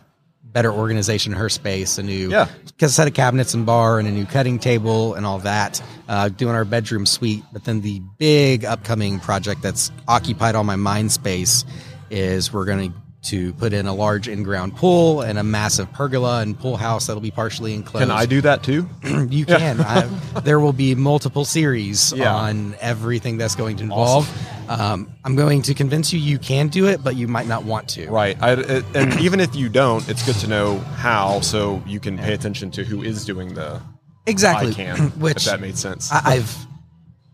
better 0.58 0.72
organization 0.72 1.32
in 1.32 1.38
her 1.38 1.48
space, 1.48 1.98
a 1.98 2.02
new 2.02 2.30
Yeah. 2.32 2.48
set 2.84 3.06
of 3.06 3.14
cabinets 3.14 3.54
and 3.54 3.64
bar, 3.64 4.00
and 4.00 4.08
a 4.08 4.10
new 4.10 4.24
cutting 4.26 4.58
table 4.58 5.14
and 5.14 5.24
all 5.24 5.38
that. 5.38 5.80
Uh, 6.08 6.28
doing 6.28 6.52
our 6.56 6.64
bedroom 6.64 7.06
suite, 7.06 7.44
but 7.52 7.62
then 7.62 7.80
the 7.80 8.00
big 8.18 8.64
upcoming 8.64 9.20
project 9.20 9.62
that's 9.62 9.92
occupied 10.08 10.56
all 10.56 10.64
my 10.64 10.74
mind 10.74 11.12
space 11.12 11.64
is 12.10 12.52
we're 12.52 12.64
going 12.64 12.90
to 12.90 12.98
to 13.20 13.52
put 13.54 13.72
in 13.72 13.86
a 13.86 13.92
large 13.94 14.28
in-ground 14.28 14.76
pool 14.76 15.22
and 15.22 15.38
a 15.38 15.42
massive 15.42 15.92
pergola 15.92 16.40
and 16.40 16.56
pool 16.58 16.76
house 16.76 17.08
that'll 17.08 17.20
be 17.20 17.32
partially 17.32 17.74
enclosed. 17.74 18.06
can 18.06 18.10
I 18.16 18.26
do 18.26 18.40
that 18.42 18.62
too? 18.62 18.88
You 19.28 19.44
can. 19.44 19.80
I, 19.80 20.02
there 20.44 20.60
will 20.60 20.72
be 20.72 20.94
multiple 20.94 21.44
series 21.44 22.12
Yeah. 22.16 22.32
on 22.34 22.76
everything 22.80 23.36
that's 23.36 23.56
going 23.56 23.76
to 23.78 23.82
involve. 23.82 24.30
Um, 24.70 25.10
I'm 25.24 25.34
going 25.34 25.62
to 25.62 25.74
convince 25.74 26.12
you 26.12 26.20
you 26.20 26.38
can 26.38 26.68
do 26.68 26.86
it, 26.86 27.02
but 27.02 27.16
you 27.16 27.26
might 27.26 27.46
not 27.48 27.64
want 27.64 27.88
to. 27.90 28.08
Right. 28.08 28.40
I, 28.40 28.52
it, 28.52 28.84
and 28.94 29.18
even 29.20 29.40
if 29.40 29.54
you 29.56 29.68
don't, 29.68 30.08
it's 30.08 30.24
good 30.24 30.36
to 30.36 30.46
know 30.46 30.78
how 30.78 31.40
so 31.40 31.82
you 31.86 31.98
can 32.00 32.18
pay 32.18 32.34
attention 32.34 32.70
to 32.72 32.84
who 32.84 33.02
is 33.02 33.24
doing 33.24 33.54
the 33.54 33.80
Exactly. 34.26 34.70
I 34.70 34.74
can, 34.74 34.96
Which 35.18 35.38
if 35.38 35.44
that 35.44 35.60
made 35.60 35.76
sense. 35.76 36.12
I, 36.12 36.20
I've 36.36 36.66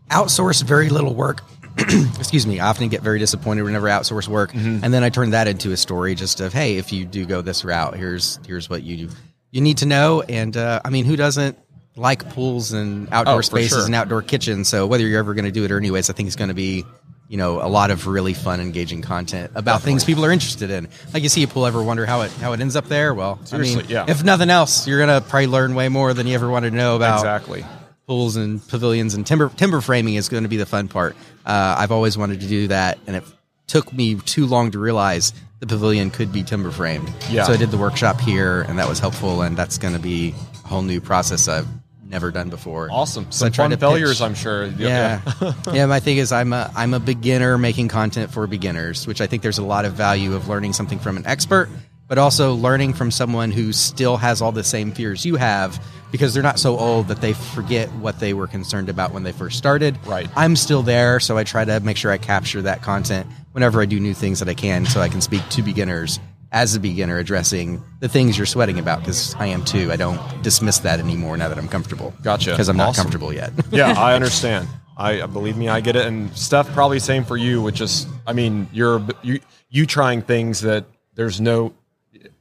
outsourced 0.09 0.63
very 0.63 0.89
little 0.89 1.13
work. 1.13 1.43
Excuse 2.17 2.47
me. 2.47 2.59
I 2.59 2.67
often 2.69 2.87
get 2.89 3.01
very 3.01 3.19
disappointed 3.19 3.63
whenever 3.63 3.89
I 3.89 3.91
outsource 3.99 4.27
work, 4.27 4.51
Mm-hmm. 4.53 4.83
and 4.83 4.93
then 4.93 5.03
I 5.03 5.09
turn 5.09 5.31
that 5.31 5.47
into 5.47 5.71
a 5.71 5.77
story 5.77 6.15
just 6.15 6.39
of 6.39 6.53
hey, 6.53 6.77
if 6.77 6.91
you 6.93 7.05
do 7.05 7.25
go 7.25 7.41
this 7.41 7.65
route, 7.65 7.95
here's 7.95 8.39
here's 8.47 8.69
what 8.69 8.83
you 8.83 9.09
you 9.51 9.61
need 9.61 9.77
to 9.79 9.85
know. 9.85 10.21
And 10.21 10.55
uh, 10.55 10.81
I 10.85 10.89
mean, 10.89 11.05
who 11.05 11.15
doesn't 11.15 11.57
like 11.97 12.29
pools 12.33 12.71
and 12.73 13.07
outdoor 13.11 13.35
Oh, 13.37 13.41
spaces 13.41 13.71
sure. 13.77 13.85
and 13.85 13.95
outdoor 13.95 14.21
kitchens? 14.21 14.67
So 14.69 14.87
whether 14.87 15.05
you're 15.05 15.19
ever 15.19 15.33
going 15.33 15.45
to 15.45 15.51
do 15.51 15.63
it 15.65 15.71
or 15.71 15.77
anyways, 15.77 16.09
I 16.09 16.13
think 16.13 16.27
it's 16.27 16.35
going 16.35 16.49
to 16.49 16.53
be 16.53 16.85
you 17.27 17.37
know 17.37 17.59
a 17.61 17.67
lot 17.67 17.89
of 17.91 18.05
really 18.07 18.33
fun, 18.33 18.61
engaging 18.61 19.01
content 19.01 19.51
about 19.55 19.81
things 19.81 20.03
people 20.05 20.23
are 20.25 20.31
interested 20.31 20.69
in. 20.71 20.87
Like 21.13 21.23
you 21.23 21.29
see 21.29 21.43
a 21.43 21.47
pool, 21.47 21.65
ever 21.65 21.81
wonder 21.83 22.05
how 22.05 22.21
it 22.21 22.31
how 22.33 22.53
it 22.53 22.61
ends 22.61 22.75
up 22.75 22.85
there? 22.85 23.13
Well, 23.13 23.39
I 23.51 23.57
mean, 23.57 23.81
yeah. 23.89 24.05
if 24.07 24.23
nothing 24.23 24.49
else, 24.49 24.87
you're 24.87 24.99
gonna 24.99 25.21
probably 25.21 25.47
learn 25.47 25.75
way 25.75 25.89
more 25.89 26.13
than 26.13 26.27
you 26.27 26.35
ever 26.35 26.49
wanted 26.49 26.69
to 26.71 26.75
know 26.77 26.95
about 26.95 27.19
exactly. 27.19 27.65
Pools 28.07 28.35
and 28.35 28.65
pavilions 28.67 29.13
and 29.13 29.25
timber 29.25 29.49
timber 29.49 29.81
framing 29.81 30.15
is 30.15 30.29
going 30.29 30.43
to 30.43 30.49
be 30.49 30.57
the 30.57 30.65
fun 30.65 30.87
part. 30.87 31.15
Uh, 31.45 31.75
I've 31.77 31.91
always 31.91 32.17
wanted 32.17 32.41
to 32.41 32.47
do 32.47 32.67
that, 32.67 32.99
and 33.07 33.15
it 33.15 33.23
took 33.67 33.91
me 33.93 34.15
too 34.15 34.45
long 34.45 34.71
to 34.71 34.79
realize 34.79 35.33
the 35.59 35.67
pavilion 35.67 36.11
could 36.11 36.31
be 36.31 36.43
timber 36.43 36.71
framed. 36.71 37.11
Yeah. 37.29 37.43
So 37.45 37.53
I 37.53 37.57
did 37.57 37.71
the 37.71 37.77
workshop 37.77 38.19
here, 38.19 38.61
and 38.63 38.77
that 38.79 38.87
was 38.87 38.99
helpful, 38.99 39.41
and 39.41 39.57
that's 39.57 39.77
going 39.77 39.93
to 39.93 39.99
be 39.99 40.35
a 40.63 40.67
whole 40.67 40.81
new 40.83 41.01
process 41.01 41.47
I've 41.47 41.67
never 42.07 42.29
done 42.29 42.49
before. 42.49 42.89
Awesome. 42.91 43.25
So 43.31 43.45
Some 43.45 43.53
fun 43.53 43.69
to 43.71 43.77
failures, 43.77 44.19
pitch- 44.19 44.21
I'm 44.21 44.35
sure. 44.35 44.65
Yeah, 44.65 45.21
yeah. 45.73 45.85
My 45.87 45.99
thing 45.99 46.17
is, 46.17 46.31
I'm 46.31 46.53
a 46.53 46.71
I'm 46.75 46.93
a 46.93 46.99
beginner 46.99 47.57
making 47.57 47.87
content 47.87 48.31
for 48.31 48.45
beginners, 48.45 49.07
which 49.07 49.21
I 49.21 49.27
think 49.27 49.41
there's 49.41 49.57
a 49.57 49.65
lot 49.65 49.85
of 49.85 49.93
value 49.93 50.35
of 50.35 50.47
learning 50.47 50.73
something 50.73 50.99
from 50.99 51.17
an 51.17 51.25
expert, 51.25 51.69
but 52.07 52.17
also 52.17 52.53
learning 52.53 52.93
from 52.93 53.11
someone 53.11 53.51
who 53.51 53.73
still 53.73 54.17
has 54.17 54.41
all 54.41 54.51
the 54.51 54.63
same 54.63 54.91
fears 54.91 55.25
you 55.25 55.35
have 55.35 55.83
because 56.11 56.33
they're 56.33 56.43
not 56.43 56.59
so 56.59 56.77
old 56.77 57.07
that 57.07 57.19
they 57.21 57.33
forget 57.33 57.91
what 57.93 58.19
they 58.19 58.33
were 58.33 58.47
concerned 58.47 58.89
about 58.89 59.11
when 59.11 59.23
they 59.23 59.31
first 59.31 59.57
started. 59.57 59.97
Right. 60.05 60.29
I'm 60.35 60.55
still 60.55 60.81
there, 60.83 61.19
so 61.19 61.37
I 61.37 61.43
try 61.43 61.65
to 61.65 61.79
make 61.81 61.97
sure 61.97 62.11
I 62.11 62.17
capture 62.17 62.61
that 62.61 62.81
content 62.81 63.27
whenever 63.51 63.81
I 63.81 63.85
do 63.85 63.99
new 63.99 64.13
things 64.13 64.39
that 64.39 64.47
I 64.47 64.53
can, 64.53 64.85
so 64.85 65.01
I 65.01 65.09
can 65.09 65.19
speak 65.21 65.47
to 65.49 65.61
beginners 65.61 66.19
as 66.51 66.73
a 66.75 66.79
beginner 66.79 67.17
addressing 67.17 67.83
the 67.99 68.07
things 68.07 68.37
you're 68.37 68.45
sweating 68.45 68.79
about 68.79 68.99
because 68.99 69.35
I 69.35 69.47
am 69.47 69.65
too. 69.65 69.91
I 69.91 69.97
don't 69.97 70.21
dismiss 70.41 70.77
that 70.79 70.99
anymore 70.99 71.35
now 71.35 71.49
that 71.49 71.57
I'm 71.57 71.67
comfortable. 71.67 72.13
Gotcha. 72.21 72.51
Because 72.51 72.69
I'm 72.69 72.77
not 72.77 72.89
Awesome. 72.89 73.03
comfortable 73.03 73.33
yet. 73.33 73.51
yeah, 73.71 73.93
I 73.97 74.13
understand. 74.13 74.67
I 74.95 75.25
believe 75.25 75.57
me, 75.57 75.67
I 75.67 75.81
get 75.81 75.97
it. 75.97 76.05
And 76.05 76.35
Steph, 76.37 76.71
probably 76.71 76.99
same 76.99 77.25
for 77.25 77.35
you. 77.35 77.61
Which 77.61 77.81
is, 77.81 78.07
I 78.25 78.31
mean, 78.31 78.69
you're 78.71 79.05
you 79.21 79.41
you 79.69 79.85
trying 79.85 80.21
things 80.21 80.61
that 80.61 80.85
there's 81.15 81.41
no 81.41 81.73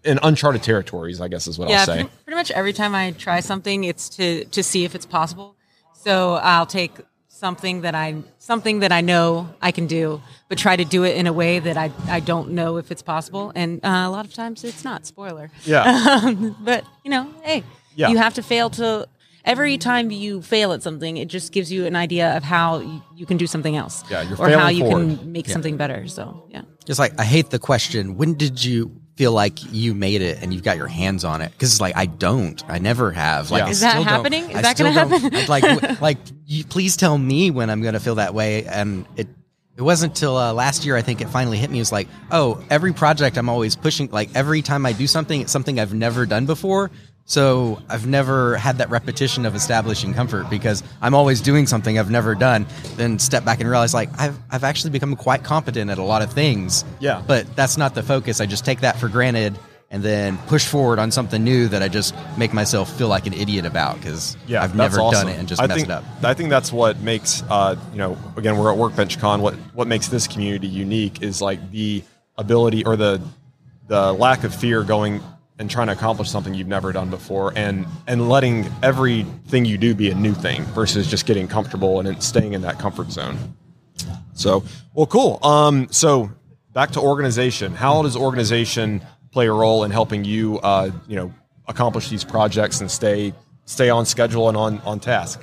in 0.04 0.18
uncharted 0.22 0.62
territories. 0.62 1.20
I 1.20 1.28
guess 1.28 1.46
is 1.46 1.58
what 1.58 1.68
yeah, 1.68 1.80
I'll 1.80 1.86
say. 1.86 1.94
pretty, 2.02 2.10
pretty 2.24 2.36
much 2.36 2.50
every 2.50 2.72
time 2.72 2.94
I 2.94 3.12
try 3.12 3.40
something, 3.40 3.84
it's 3.84 4.08
to 4.10 4.44
to 4.46 4.62
see 4.62 4.84
if 4.84 4.94
it's 4.94 5.06
possible. 5.06 5.56
So 5.94 6.34
I'll 6.34 6.66
take 6.66 6.92
something 7.28 7.80
that 7.82 7.94
I 7.94 8.22
something 8.38 8.80
that 8.80 8.92
I 8.92 9.00
know 9.00 9.48
I 9.60 9.72
can 9.72 9.86
do, 9.86 10.20
but 10.48 10.58
try 10.58 10.76
to 10.76 10.84
do 10.84 11.04
it 11.04 11.16
in 11.16 11.26
a 11.26 11.32
way 11.32 11.58
that 11.58 11.76
I 11.76 11.90
I 12.08 12.20
don't 12.20 12.50
know 12.50 12.76
if 12.76 12.90
it's 12.90 13.02
possible. 13.02 13.52
And 13.54 13.80
uh, 13.84 14.04
a 14.06 14.10
lot 14.10 14.24
of 14.24 14.32
times 14.34 14.64
it's 14.64 14.84
not. 14.84 15.06
Spoiler. 15.06 15.50
Yeah, 15.64 16.32
But 16.60 16.84
you 17.04 17.10
know, 17.10 17.28
hey, 17.42 17.62
Yeah. 17.96 18.08
you 18.10 18.18
have 18.18 18.34
to 18.34 18.42
fail 18.42 18.70
to. 18.70 19.08
Every 19.46 19.76
time 19.76 20.10
you 20.10 20.40
fail 20.40 20.72
at 20.72 20.82
something, 20.82 21.18
it 21.18 21.28
just 21.28 21.52
gives 21.52 21.70
you 21.70 21.84
an 21.84 21.94
idea 21.96 22.34
of 22.34 22.42
how 22.42 22.78
you, 22.78 23.02
you 23.14 23.26
can 23.26 23.36
do 23.36 23.46
something 23.46 23.76
else, 23.76 24.02
Yeah, 24.10 24.22
you're 24.22 24.40
or 24.40 24.48
how 24.48 24.68
you 24.70 24.84
forward. 24.86 25.18
can 25.18 25.32
make 25.32 25.50
something 25.50 25.76
better. 25.76 26.08
So 26.08 26.46
yeah. 26.48 26.62
Just 26.86 26.98
like 26.98 27.12
I 27.20 27.24
hate 27.24 27.50
the 27.50 27.58
question, 27.58 28.16
when 28.16 28.34
did 28.38 28.64
you 28.64 29.02
feel 29.16 29.32
like 29.32 29.72
you 29.72 29.94
made 29.94 30.22
it 30.22 30.42
and 30.42 30.52
you've 30.52 30.62
got 30.62 30.76
your 30.76 30.86
hands 30.86 31.24
on 31.24 31.40
it? 31.40 31.52
Because 31.52 31.72
it's 31.72 31.80
like 31.80 31.96
I 31.96 32.06
don't, 32.06 32.62
I 32.68 32.78
never 32.78 33.12
have. 33.12 33.50
Like 33.50 33.64
Yeah. 33.64 33.70
Is 33.70 33.80
that 33.80 34.02
happening? 34.02 34.50
Is 34.50 34.56
I 34.56 34.62
that 34.62 34.76
still 34.76 34.92
gonna 34.92 35.18
happen? 35.18 35.46
Like, 35.46 36.00
like, 36.00 36.18
you, 36.46 36.64
please 36.64 36.96
tell 36.96 37.16
me 37.16 37.50
when 37.50 37.70
I'm 37.70 37.80
going 37.82 37.94
to 37.94 38.00
feel 38.00 38.16
that 38.16 38.34
way. 38.34 38.64
And 38.64 39.06
it, 39.16 39.28
it 39.76 39.82
wasn't 39.82 40.14
till 40.14 40.36
uh, 40.36 40.52
last 40.52 40.84
year 40.84 40.96
I 40.96 41.02
think 41.02 41.20
it 41.20 41.28
finally 41.28 41.58
hit 41.58 41.70
me. 41.70 41.78
It 41.78 41.80
was 41.80 41.92
like, 41.92 42.08
oh, 42.30 42.64
every 42.70 42.92
project 42.92 43.36
I'm 43.36 43.48
always 43.48 43.76
pushing. 43.76 44.08
Like 44.10 44.30
every 44.34 44.62
time 44.62 44.86
I 44.86 44.92
do 44.92 45.06
something, 45.06 45.40
it's 45.40 45.52
something 45.52 45.80
I've 45.80 45.94
never 45.94 46.26
done 46.26 46.46
before. 46.46 46.90
So 47.26 47.80
I've 47.88 48.06
never 48.06 48.56
had 48.56 48.78
that 48.78 48.90
repetition 48.90 49.46
of 49.46 49.54
establishing 49.54 50.12
comfort 50.12 50.50
because 50.50 50.82
I'm 51.00 51.14
always 51.14 51.40
doing 51.40 51.66
something 51.66 51.98
I've 51.98 52.10
never 52.10 52.34
done. 52.34 52.66
Then 52.96 53.18
step 53.18 53.44
back 53.44 53.60
and 53.60 53.68
realize 53.68 53.94
like 53.94 54.10
I've 54.18 54.38
I've 54.50 54.64
actually 54.64 54.90
become 54.90 55.16
quite 55.16 55.42
competent 55.42 55.90
at 55.90 55.98
a 55.98 56.02
lot 56.02 56.20
of 56.20 56.32
things. 56.32 56.84
Yeah. 57.00 57.22
But 57.26 57.56
that's 57.56 57.78
not 57.78 57.94
the 57.94 58.02
focus. 58.02 58.40
I 58.40 58.46
just 58.46 58.64
take 58.64 58.80
that 58.80 58.98
for 58.98 59.08
granted 59.08 59.58
and 59.90 60.02
then 60.02 60.36
push 60.48 60.66
forward 60.66 60.98
on 60.98 61.10
something 61.10 61.42
new 61.42 61.68
that 61.68 61.82
I 61.82 61.88
just 61.88 62.14
make 62.36 62.52
myself 62.52 62.94
feel 62.98 63.08
like 63.08 63.26
an 63.26 63.32
idiot 63.32 63.64
about 63.64 63.96
because 63.96 64.36
yeah, 64.46 64.62
I've 64.62 64.74
never 64.74 65.00
awesome. 65.00 65.28
done 65.28 65.34
it 65.34 65.38
and 65.38 65.48
just 65.48 65.62
I 65.62 65.66
mess 65.66 65.76
think, 65.76 65.88
it 65.88 65.92
up. 65.92 66.04
I 66.22 66.34
think 66.34 66.50
that's 66.50 66.72
what 66.72 67.00
makes 67.00 67.42
uh, 67.48 67.76
you 67.92 67.98
know 67.98 68.18
again 68.36 68.58
we're 68.58 68.70
at 68.70 68.76
Workbench 68.76 69.18
Con. 69.18 69.40
What 69.40 69.54
what 69.72 69.86
makes 69.86 70.08
this 70.08 70.26
community 70.26 70.66
unique 70.66 71.22
is 71.22 71.40
like 71.40 71.70
the 71.70 72.02
ability 72.36 72.84
or 72.84 72.96
the 72.96 73.22
the 73.86 74.12
lack 74.12 74.44
of 74.44 74.54
fear 74.54 74.82
going 74.82 75.22
and 75.58 75.70
trying 75.70 75.86
to 75.86 75.92
accomplish 75.92 76.30
something 76.30 76.54
you've 76.54 76.68
never 76.68 76.92
done 76.92 77.10
before 77.10 77.52
and 77.54 77.86
and 78.06 78.28
letting 78.28 78.66
everything 78.82 79.64
you 79.64 79.78
do 79.78 79.94
be 79.94 80.10
a 80.10 80.14
new 80.14 80.34
thing 80.34 80.64
versus 80.66 81.08
just 81.08 81.26
getting 81.26 81.46
comfortable 81.46 82.00
and 82.00 82.22
staying 82.22 82.52
in 82.54 82.62
that 82.62 82.78
comfort 82.78 83.10
zone. 83.10 83.36
So 84.34 84.64
well 84.94 85.06
cool. 85.06 85.38
Um 85.42 85.88
so 85.90 86.30
back 86.72 86.90
to 86.92 87.00
organization. 87.00 87.72
How 87.72 88.02
does 88.02 88.16
organization 88.16 89.00
play 89.30 89.46
a 89.46 89.52
role 89.52 89.84
in 89.84 89.90
helping 89.90 90.24
you 90.24 90.58
uh 90.58 90.90
you 91.06 91.16
know 91.16 91.32
accomplish 91.68 92.08
these 92.08 92.24
projects 92.24 92.80
and 92.80 92.90
stay 92.90 93.32
stay 93.64 93.90
on 93.90 94.06
schedule 94.06 94.48
and 94.48 94.56
on 94.56 94.80
on 94.80 94.98
task? 94.98 95.42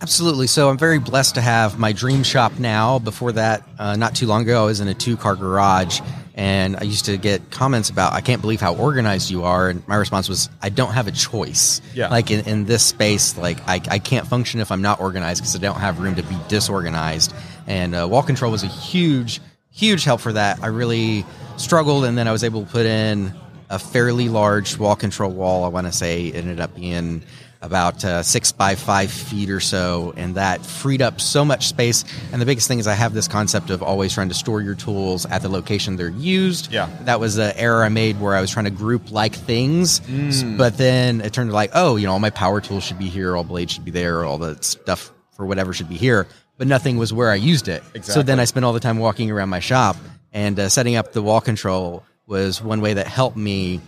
Absolutely. 0.00 0.48
So 0.48 0.68
I'm 0.68 0.78
very 0.78 0.98
blessed 0.98 1.36
to 1.36 1.40
have 1.40 1.78
my 1.78 1.92
dream 1.92 2.24
shop 2.24 2.58
now. 2.58 2.98
Before 2.98 3.30
that, 3.32 3.62
uh, 3.78 3.94
not 3.94 4.16
too 4.16 4.26
long 4.26 4.42
ago, 4.42 4.64
I 4.64 4.66
was 4.66 4.80
in 4.80 4.88
a 4.88 4.94
two 4.94 5.16
car 5.16 5.36
garage 5.36 6.00
and 6.34 6.76
I 6.76 6.82
used 6.82 7.04
to 7.06 7.16
get 7.18 7.50
comments 7.50 7.90
about, 7.90 8.14
I 8.14 8.22
can't 8.22 8.40
believe 8.40 8.60
how 8.60 8.74
organized 8.74 9.30
you 9.30 9.44
are. 9.44 9.68
And 9.68 9.86
my 9.86 9.96
response 9.96 10.28
was, 10.28 10.48
I 10.62 10.70
don't 10.70 10.92
have 10.92 11.06
a 11.06 11.12
choice. 11.12 11.82
Yeah. 11.94 12.08
Like 12.08 12.30
in, 12.30 12.46
in 12.46 12.64
this 12.64 12.84
space, 12.84 13.36
like 13.36 13.58
I, 13.68 13.80
I 13.90 13.98
can't 13.98 14.26
function 14.26 14.60
if 14.60 14.72
I'm 14.72 14.82
not 14.82 15.00
organized 15.00 15.42
because 15.42 15.54
I 15.54 15.58
don't 15.58 15.78
have 15.78 16.00
room 16.00 16.14
to 16.14 16.22
be 16.22 16.36
disorganized. 16.48 17.34
And 17.66 17.94
uh, 17.94 18.08
wall 18.10 18.22
control 18.22 18.50
was 18.50 18.62
a 18.62 18.68
huge, 18.68 19.40
huge 19.70 20.04
help 20.04 20.20
for 20.20 20.32
that. 20.32 20.62
I 20.62 20.68
really 20.68 21.26
struggled 21.58 22.04
and 22.06 22.16
then 22.16 22.26
I 22.26 22.32
was 22.32 22.44
able 22.44 22.64
to 22.64 22.70
put 22.70 22.86
in 22.86 23.34
a 23.68 23.78
fairly 23.78 24.28
large 24.28 24.78
wall 24.78 24.96
control 24.96 25.32
wall. 25.32 25.64
I 25.64 25.68
want 25.68 25.86
to 25.86 25.92
say 25.92 26.28
it 26.28 26.36
ended 26.36 26.60
up 26.60 26.74
being 26.74 27.22
about 27.62 28.04
uh, 28.04 28.22
six 28.22 28.52
by 28.52 28.74
five 28.74 29.10
feet 29.10 29.48
or 29.48 29.60
so, 29.60 30.12
and 30.16 30.34
that 30.34 30.66
freed 30.66 31.00
up 31.00 31.20
so 31.20 31.44
much 31.44 31.68
space. 31.68 32.04
And 32.32 32.42
the 32.42 32.46
biggest 32.46 32.68
thing 32.68 32.78
is 32.80 32.86
I 32.86 32.94
have 32.94 33.14
this 33.14 33.28
concept 33.28 33.70
of 33.70 33.82
always 33.82 34.12
trying 34.12 34.28
to 34.28 34.34
store 34.34 34.60
your 34.60 34.74
tools 34.74 35.24
at 35.26 35.42
the 35.42 35.48
location 35.48 35.96
they're 35.96 36.08
used. 36.10 36.72
Yeah. 36.72 36.88
that 37.02 37.20
was 37.20 37.38
an 37.38 37.52
error 37.56 37.84
I 37.84 37.88
made 37.88 38.20
where 38.20 38.34
I 38.34 38.40
was 38.40 38.50
trying 38.50 38.64
to 38.64 38.70
group 38.70 39.10
like 39.12 39.34
things, 39.34 40.00
but 40.58 40.76
then 40.76 41.20
it 41.20 41.32
turned 41.32 41.50
to 41.50 41.54
like, 41.54 41.70
oh, 41.74 41.96
you 41.96 42.06
know, 42.06 42.12
all 42.12 42.18
my 42.18 42.30
power 42.30 42.60
tools 42.60 42.82
should 42.84 42.98
be 42.98 43.08
here, 43.08 43.36
all 43.36 43.44
blades 43.44 43.72
should 43.72 43.84
be 43.84 43.90
there, 43.92 44.24
all 44.24 44.38
the 44.38 44.60
stuff 44.62 45.12
for 45.36 45.46
whatever 45.46 45.72
should 45.72 45.88
be 45.88 45.96
here, 45.96 46.26
but 46.58 46.66
nothing 46.66 46.96
was 46.98 47.12
where 47.12 47.30
I 47.30 47.36
used 47.36 47.68
it. 47.68 47.82
So 48.02 48.22
then 48.22 48.40
I 48.40 48.44
spent 48.44 48.64
all 48.64 48.72
the 48.72 48.80
time 48.80 48.98
walking 48.98 49.30
around 49.30 49.48
my 49.50 49.60
shop, 49.60 49.96
and 50.32 50.58
uh, 50.58 50.68
setting 50.68 50.96
up 50.96 51.12
the 51.12 51.22
wall 51.22 51.40
control 51.40 52.04
was 52.26 52.62
one 52.62 52.80
way 52.80 52.94
that 52.94 53.06
helped 53.06 53.36
me 53.36 53.80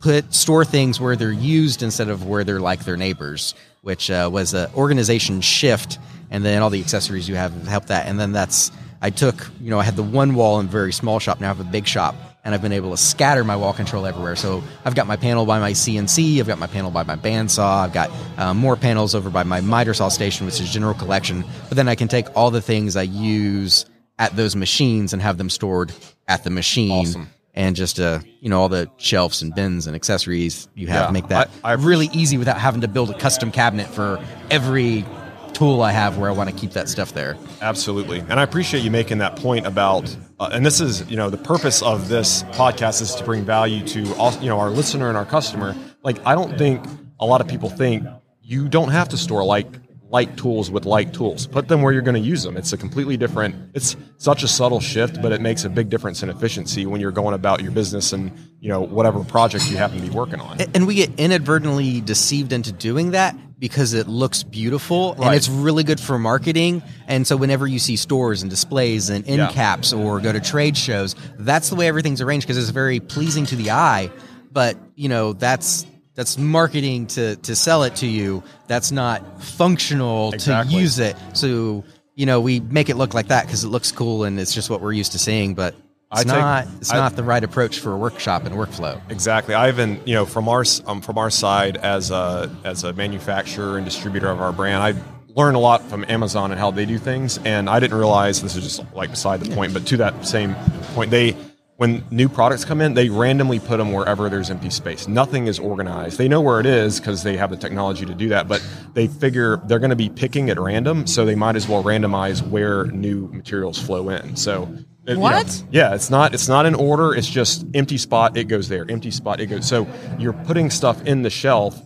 put 0.00 0.32
store 0.34 0.64
things 0.64 1.00
where 1.00 1.16
they're 1.16 1.32
used 1.32 1.82
instead 1.82 2.08
of 2.08 2.26
where 2.26 2.44
they're 2.44 2.60
like 2.60 2.84
their 2.84 2.96
neighbors, 2.96 3.54
which 3.82 4.10
uh, 4.10 4.28
was 4.32 4.54
an 4.54 4.70
organization 4.74 5.40
shift, 5.40 5.98
and 6.30 6.44
then 6.44 6.62
all 6.62 6.70
the 6.70 6.80
accessories 6.80 7.28
you 7.28 7.34
have 7.34 7.52
help 7.66 7.86
that. 7.86 8.06
And 8.06 8.18
then 8.18 8.32
that's 8.32 8.70
I 9.00 9.10
took 9.10 9.50
you 9.60 9.70
know 9.70 9.78
I 9.78 9.84
had 9.84 9.96
the 9.96 10.02
one 10.02 10.34
wall 10.34 10.60
in 10.60 10.66
a 10.66 10.68
very 10.68 10.92
small 10.92 11.18
shop. 11.18 11.40
Now 11.40 11.46
I 11.46 11.54
have 11.54 11.60
a 11.60 11.70
big 11.70 11.86
shop, 11.86 12.14
and 12.44 12.54
I've 12.54 12.62
been 12.62 12.72
able 12.72 12.90
to 12.90 12.96
scatter 12.96 13.44
my 13.44 13.56
wall 13.56 13.72
control 13.72 14.06
everywhere. 14.06 14.36
So 14.36 14.62
I've 14.84 14.94
got 14.94 15.06
my 15.06 15.16
panel 15.16 15.46
by 15.46 15.58
my 15.58 15.72
CNC, 15.72 16.40
I've 16.40 16.46
got 16.46 16.58
my 16.58 16.66
panel 16.66 16.90
by 16.90 17.02
my 17.02 17.16
bandsaw, 17.16 17.84
I've 17.84 17.92
got 17.92 18.10
uh, 18.36 18.54
more 18.54 18.76
panels 18.76 19.14
over 19.14 19.30
by 19.30 19.42
my 19.42 19.60
miter 19.60 19.94
saw 19.94 20.08
station, 20.08 20.46
which 20.46 20.60
is 20.60 20.70
general 20.70 20.94
collection. 20.94 21.44
But 21.68 21.76
then 21.76 21.88
I 21.88 21.94
can 21.94 22.08
take 22.08 22.26
all 22.36 22.50
the 22.50 22.62
things 22.62 22.96
I 22.96 23.02
use 23.02 23.86
at 24.18 24.34
those 24.34 24.56
machines 24.56 25.12
and 25.12 25.22
have 25.22 25.38
them 25.38 25.50
stored 25.50 25.92
at 26.26 26.44
the 26.44 26.50
machine 26.50 27.06
Awesome. 27.06 27.28
And 27.58 27.76
just 27.76 27.98
uh 28.00 28.20
you 28.40 28.48
know 28.48 28.58
all 28.60 28.68
the 28.70 28.88
shelves 28.96 29.42
and 29.42 29.54
bins 29.54 29.86
and 29.86 29.94
accessories 29.94 30.68
you 30.74 30.86
have 30.86 31.06
Yeah, 31.08 31.10
make 31.10 31.28
that 31.28 31.50
I- 31.62 31.70
I 31.70 31.72
really 31.74 32.08
easy 32.14 32.38
without 32.38 32.56
having 32.58 32.80
to 32.80 32.88
build 32.88 33.10
a 33.10 33.18
custom 33.18 33.50
cabinet 33.50 33.88
for 33.88 34.18
every 34.50 35.04
tool 35.52 35.82
I 35.82 35.90
have 35.90 36.18
where 36.18 36.30
I 36.30 36.32
want 36.32 36.48
to 36.48 36.54
keep 36.54 36.70
that 36.72 36.88
stuff 36.88 37.12
there. 37.14 37.36
Absolutely. 37.60 38.20
And 38.20 38.38
I 38.38 38.44
appreciate 38.44 38.84
you 38.84 38.92
making 38.92 39.18
that 39.18 39.34
point 39.34 39.66
about, 39.66 40.14
uh, 40.38 40.50
and 40.52 40.64
this 40.64 40.80
is, 40.80 41.04
you 41.10 41.16
know, 41.16 41.30
the 41.30 41.36
purpose 41.38 41.82
of 41.82 42.08
this 42.08 42.44
podcast 42.52 43.02
is 43.02 43.14
to 43.16 43.24
bring 43.24 43.44
value 43.44 43.84
to, 43.88 44.14
all, 44.16 44.32
you 44.40 44.48
know, 44.48 44.60
our 44.60 44.70
listener 44.70 45.08
and 45.08 45.16
our 45.16 45.24
customer. 45.24 45.74
Like, 46.04 46.24
I 46.24 46.36
don't 46.36 46.56
think 46.58 46.84
a 47.18 47.26
lot 47.26 47.40
of 47.40 47.48
people 47.48 47.70
think 47.70 48.06
you 48.40 48.68
don't 48.68 48.90
have 48.90 49.08
to 49.08 49.16
store 49.16 49.42
like 49.42 49.66
like 50.10 50.36
tools 50.36 50.70
with 50.70 50.86
like 50.86 51.12
tools. 51.12 51.46
Put 51.46 51.68
them 51.68 51.82
where 51.82 51.92
you're 51.92 52.02
going 52.02 52.20
to 52.20 52.26
use 52.28 52.42
them. 52.42 52.56
It's 52.56 52.72
a 52.72 52.76
completely 52.78 53.16
different, 53.16 53.54
it's 53.74 53.94
such 54.16 54.42
a 54.42 54.48
subtle 54.48 54.80
shift, 54.80 55.20
but 55.20 55.32
it 55.32 55.40
makes 55.40 55.64
a 55.64 55.68
big 55.68 55.90
difference 55.90 56.22
in 56.22 56.30
efficiency 56.30 56.86
when 56.86 57.00
you're 57.00 57.12
going 57.12 57.34
about 57.34 57.62
your 57.62 57.72
business 57.72 58.12
and, 58.14 58.32
you 58.60 58.68
know, 58.70 58.80
whatever 58.80 59.22
project 59.24 59.70
you 59.70 59.76
happen 59.76 59.96
to 59.98 60.02
be 60.02 60.10
working 60.10 60.40
on. 60.40 60.58
And 60.74 60.86
we 60.86 60.94
get 60.94 61.10
inadvertently 61.18 62.00
deceived 62.00 62.52
into 62.54 62.72
doing 62.72 63.10
that 63.10 63.36
because 63.58 63.92
it 63.92 64.08
looks 64.08 64.42
beautiful 64.44 65.14
Right. 65.18 65.26
and 65.26 65.34
it's 65.34 65.48
really 65.48 65.82
good 65.84 66.00
for 66.00 66.18
marketing. 66.18 66.82
And 67.06 67.26
so 67.26 67.36
whenever 67.36 67.66
you 67.66 67.78
see 67.78 67.96
stores 67.96 68.40
and 68.42 68.48
displays 68.50 69.10
and 69.10 69.26
end 69.28 69.38
Yeah. 69.38 69.50
caps 69.52 69.92
or 69.92 70.20
go 70.20 70.32
to 70.32 70.40
trade 70.40 70.76
shows, 70.76 71.16
that's 71.38 71.68
the 71.68 71.76
way 71.76 71.86
everything's 71.88 72.20
arranged 72.20 72.46
because 72.46 72.56
it's 72.56 72.70
very 72.70 73.00
pleasing 73.00 73.44
to 73.46 73.56
the 73.56 73.72
eye. 73.72 74.10
But 74.52 74.76
you 74.94 75.08
know 75.08 75.34
that's 75.34 75.84
that's 76.18 76.36
marketing 76.36 77.06
to 77.06 77.36
to 77.36 77.54
sell 77.54 77.84
it 77.84 77.94
to 77.94 78.06
you. 78.06 78.42
That's 78.66 78.90
not 78.90 79.40
functional 79.40 80.32
Exactly. 80.32 80.74
to 80.74 80.80
use 80.80 80.98
it. 80.98 81.14
So 81.32 81.84
you 82.16 82.26
know 82.26 82.40
we 82.40 82.58
make 82.58 82.88
it 82.90 82.96
look 82.96 83.14
like 83.14 83.28
that 83.28 83.46
because 83.46 83.62
it 83.62 83.68
looks 83.68 83.92
cool 83.92 84.24
and 84.24 84.40
it's 84.40 84.52
just 84.52 84.68
what 84.68 84.80
we're 84.80 84.92
used 84.92 85.12
to 85.12 85.18
seeing. 85.20 85.54
But 85.54 85.76
it's 86.10 86.24
take- 86.24 86.32
not 86.32 86.66
it's 86.80 86.92
I- 86.92 86.96
not 86.96 87.14
the 87.14 87.22
right 87.22 87.44
approach 87.44 87.78
for 87.78 87.92
a 87.92 87.96
workshop 87.96 88.44
and 88.46 88.56
workflow. 88.56 89.00
Exactly. 89.08 89.54
I 89.54 89.68
even, 89.68 90.00
you 90.06 90.14
know, 90.14 90.26
from 90.26 90.48
our 90.48 90.64
um, 90.86 91.00
from 91.02 91.18
our 91.18 91.30
side 91.30 91.76
as 91.76 92.10
a 92.10 92.50
as 92.64 92.82
a 92.82 92.92
manufacturer 92.94 93.76
and 93.76 93.84
distributor 93.84 94.28
of 94.28 94.40
our 94.40 94.52
brand, 94.52 94.82
I 94.82 95.00
learned 95.36 95.54
a 95.54 95.60
lot 95.60 95.82
from 95.88 96.04
Amazon 96.08 96.50
and 96.50 96.58
how 96.58 96.72
they 96.72 96.84
do 96.84 96.98
things, 96.98 97.38
and 97.44 97.70
I 97.70 97.78
didn't 97.78 97.96
realize 97.96 98.42
this 98.42 98.56
is 98.56 98.64
just 98.64 98.92
like 98.92 99.10
beside 99.10 99.38
the 99.38 99.54
point, 99.54 99.72
but 99.72 99.86
to 99.86 99.98
that 99.98 100.26
same 100.26 100.56
point, 100.96 101.12
they 101.12 101.36
when 101.78 102.04
new 102.10 102.28
products 102.28 102.64
come 102.64 102.80
in, 102.80 102.94
they 102.94 103.08
randomly 103.08 103.60
put 103.60 103.76
them 103.76 103.92
wherever 103.92 104.28
there's 104.28 104.50
empty 104.50 104.68
space. 104.68 105.06
Nothing 105.06 105.46
is 105.46 105.60
organized. 105.60 106.18
They 106.18 106.26
know 106.26 106.40
where 106.40 106.58
it 106.58 106.66
is 106.66 106.98
because 106.98 107.22
they 107.22 107.36
have 107.36 107.50
the 107.50 107.56
technology 107.56 108.04
to 108.04 108.14
do 108.14 108.28
that, 108.30 108.48
but 108.48 108.60
they 108.94 109.06
figure 109.06 109.58
they're 109.66 109.78
going 109.78 109.90
to 109.90 109.96
be 109.96 110.08
picking 110.08 110.50
at 110.50 110.58
random, 110.58 111.06
so 111.06 111.24
they 111.24 111.36
might 111.36 111.54
as 111.54 111.68
well 111.68 111.84
randomize 111.84 112.42
where 112.42 112.86
new 112.86 113.28
materials 113.28 113.78
flow 113.80 114.08
in. 114.08 114.34
So 114.34 114.64
it- 115.06 115.10
you 115.10 115.14
know, 115.14 115.20
What? 115.20 115.62
yeah, 115.70 115.94
it's 115.94 116.10
not 116.10 116.34
it's 116.34 116.48
not 116.48 116.66
in 116.66 116.74
order. 116.74 117.14
It's 117.14 117.30
just 117.30 117.64
empty 117.74 117.96
spot. 117.96 118.36
It 118.36 118.44
goes 118.48 118.68
there. 118.68 118.84
Empty 118.90 119.12
spot. 119.12 119.38
It 119.40 119.46
goes. 119.46 119.64
So 119.64 119.86
you're 120.18 120.32
putting 120.32 120.70
stuff 120.70 121.00
in 121.06 121.22
the 121.22 121.30
shelf 121.30 121.80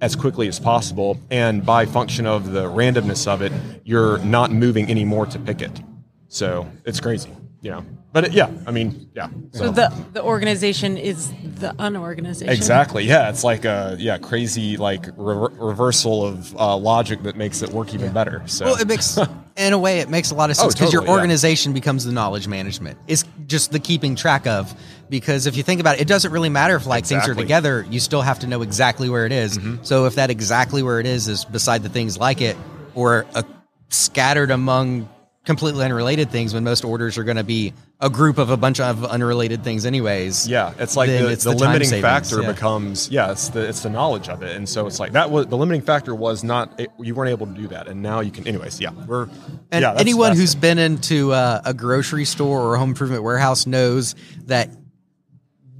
as 0.00 0.14
quickly 0.14 0.46
as 0.46 0.60
possible, 0.60 1.18
and 1.32 1.66
by 1.66 1.84
function 1.84 2.26
of 2.26 2.52
the 2.52 2.66
randomness 2.70 3.26
of 3.26 3.42
it, 3.42 3.52
you're 3.84 4.18
not 4.18 4.52
moving 4.52 4.88
anymore 4.88 5.26
to 5.26 5.38
pick 5.40 5.62
it. 5.62 5.80
So 6.28 6.68
it's 6.84 7.00
crazy, 7.00 7.30
you 7.60 7.72
know. 7.72 7.84
But 8.12 8.24
it, 8.26 8.32
yeah, 8.32 8.50
I 8.66 8.70
mean, 8.72 9.08
yeah. 9.14 9.28
So 9.52 9.70
the 9.70 9.90
the 10.12 10.22
organization 10.22 10.98
is 10.98 11.32
the 11.60 11.74
unorganization. 11.78 12.52
Exactly. 12.52 13.04
Yeah, 13.04 13.30
it's 13.30 13.42
like 13.42 13.64
a 13.64 13.96
yeah 13.98 14.18
crazy 14.18 14.76
like 14.76 15.06
rever- 15.16 15.52
reversal 15.58 16.24
of 16.26 16.54
uh, 16.56 16.76
logic 16.76 17.22
that 17.22 17.36
makes 17.36 17.62
it 17.62 17.70
work 17.70 17.94
even 17.94 18.12
better. 18.12 18.42
So 18.46 18.66
Well, 18.66 18.76
it 18.80 18.86
makes, 18.86 19.16
in 19.56 19.72
a 19.72 19.78
way, 19.78 20.00
it 20.00 20.10
makes 20.10 20.30
a 20.30 20.34
lot 20.34 20.50
of 20.50 20.56
sense 20.56 20.74
because 20.74 20.88
Oh, 20.88 20.90
totally, 20.90 21.06
your 21.06 21.14
yeah. 21.14 21.18
organization 21.20 21.72
becomes 21.72 22.04
the 22.04 22.12
knowledge 22.12 22.46
management. 22.48 22.98
It's 23.08 23.24
just 23.46 23.72
the 23.72 23.78
keeping 23.80 24.14
track 24.14 24.46
of. 24.46 24.74
Because 25.08 25.46
if 25.46 25.56
you 25.56 25.62
think 25.62 25.80
about 25.80 25.96
it, 25.96 26.02
it 26.02 26.08
doesn't 26.08 26.32
really 26.32 26.48
matter 26.48 26.74
if 26.76 26.86
like 26.86 27.04
things 27.06 27.24
are 27.26 27.30
Mm-hmm. 27.32 27.40
together. 27.40 27.86
You 27.90 28.00
still 28.00 28.22
have 28.22 28.38
to 28.40 28.46
know 28.46 28.60
exactly 28.62 29.08
where 29.08 29.24
it 29.26 29.32
is. 29.32 29.58
So 29.82 30.04
if 30.06 30.14
that 30.16 30.30
exactly 30.30 30.82
where 30.82 31.00
it 31.00 31.06
is 31.06 31.28
is 31.28 31.44
beside 31.46 31.82
the 31.82 31.88
things 31.90 32.18
like 32.18 32.40
it, 32.42 32.56
or 32.94 33.24
uh, 33.34 33.42
scattered 33.90 34.50
among 34.50 35.08
completely 35.44 35.84
unrelated 35.84 36.30
things, 36.30 36.54
when 36.54 36.64
most 36.64 36.84
orders 36.84 37.18
are 37.18 37.24
going 37.24 37.36
to 37.36 37.44
be 37.44 37.72
a 38.00 38.08
group 38.08 38.38
of 38.38 38.50
a 38.50 38.56
bunch 38.56 38.78
of 38.80 39.04
unrelated 39.04 39.64
things, 39.64 39.84
anyways. 39.86 40.46
Yeah, 40.48 40.72
it's 40.78 40.96
like 40.96 41.08
the, 41.08 41.30
it's 41.30 41.44
the, 41.44 41.50
the 41.50 41.56
limiting 41.56 41.88
savings, 41.88 42.02
factor 42.02 42.42
yeah. 42.42 42.52
becomes 42.52 43.10
yeah, 43.10 43.32
it's 43.32 43.48
the 43.48 43.68
it's 43.68 43.82
the 43.82 43.90
knowledge 43.90 44.28
of 44.28 44.42
it, 44.42 44.56
and 44.56 44.68
so 44.68 44.86
it's 44.86 45.00
like 45.00 45.12
that 45.12 45.30
was 45.30 45.46
the 45.48 45.56
limiting 45.56 45.82
factor 45.82 46.14
was 46.14 46.44
not 46.44 46.78
it, 46.80 46.90
you 46.98 47.14
weren't 47.14 47.30
able 47.30 47.46
to 47.46 47.54
do 47.54 47.66
that, 47.68 47.88
and 47.88 48.02
now 48.02 48.20
you 48.20 48.30
can. 48.30 48.46
Anyways, 48.46 48.80
yeah, 48.80 48.90
we're 49.06 49.24
And 49.24 49.32
yeah, 49.72 49.80
that's- 49.80 50.00
anyone 50.00 50.30
that's 50.30 50.40
who's 50.40 50.54
it. 50.54 50.60
been 50.60 50.78
into 50.78 51.32
uh, 51.32 51.60
a 51.64 51.74
grocery 51.74 52.24
store 52.24 52.60
or 52.60 52.74
a 52.74 52.78
home 52.78 52.90
improvement 52.90 53.22
warehouse 53.22 53.66
knows 53.66 54.14
that 54.46 54.68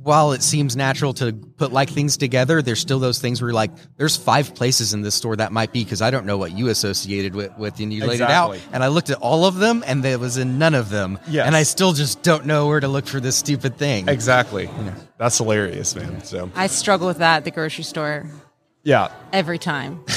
while 0.03 0.33
it 0.33 0.43
seems 0.43 0.77
natural 0.77 1.13
to 1.15 1.33
put 1.33 1.73
like 1.73 1.89
things 1.89 2.17
together, 2.17 2.61
there's 2.63 2.81
still 2.81 2.99
those 2.99 3.19
things 3.21 3.41
where 3.41 3.51
you're 3.51 3.55
like, 3.55 3.71
there's 3.97 4.17
five 4.17 4.55
places 4.55 4.95
in 4.95 5.03
this 5.03 5.15
store 5.15 5.37
that 5.37 5.53
might 5.53 5.73
be 5.73 5.85
because 5.85 6.03
I 6.03 6.11
don't 6.11 6.27
know 6.27 6.37
what 6.39 6.53
you 6.53 6.69
associated 6.69 7.35
with, 7.35 7.57
with 7.57 7.79
and 7.81 7.93
you 7.93 8.05
laid 8.05 8.21
it 8.21 8.31
out. 8.31 8.59
And 8.73 8.83
I 8.83 8.89
looked 8.89 9.11
at 9.11 9.19
all 9.19 9.45
of 9.45 9.57
them 9.57 9.85
and 9.87 10.03
there 10.03 10.19
was 10.19 10.37
in 10.39 10.59
none 10.59 10.75
of 10.75 10.91
them. 10.91 11.19
Yes. 11.29 11.47
And 11.47 11.55
I 11.55 11.63
still 11.63 11.93
just 11.93 12.23
don't 12.23 12.47
know 12.47 12.67
where 12.67 12.81
to 12.81 12.89
look 12.89 13.07
for 13.07 13.21
this 13.21 13.37
stupid 13.37 13.77
thing. 13.77 14.09
exactly. 14.09 14.69
That's 15.19 15.39
hilarious, 15.39 15.95
man. 15.95 16.25
So 16.25 16.51
I 16.57 16.67
struggle 16.67 17.07
with 17.07 17.19
that 17.19 17.39
at 17.39 17.45
the 17.45 17.51
grocery 17.51 17.85
store 17.85 18.27
yeah, 18.83 19.13
every 19.33 19.59
time. 19.59 20.05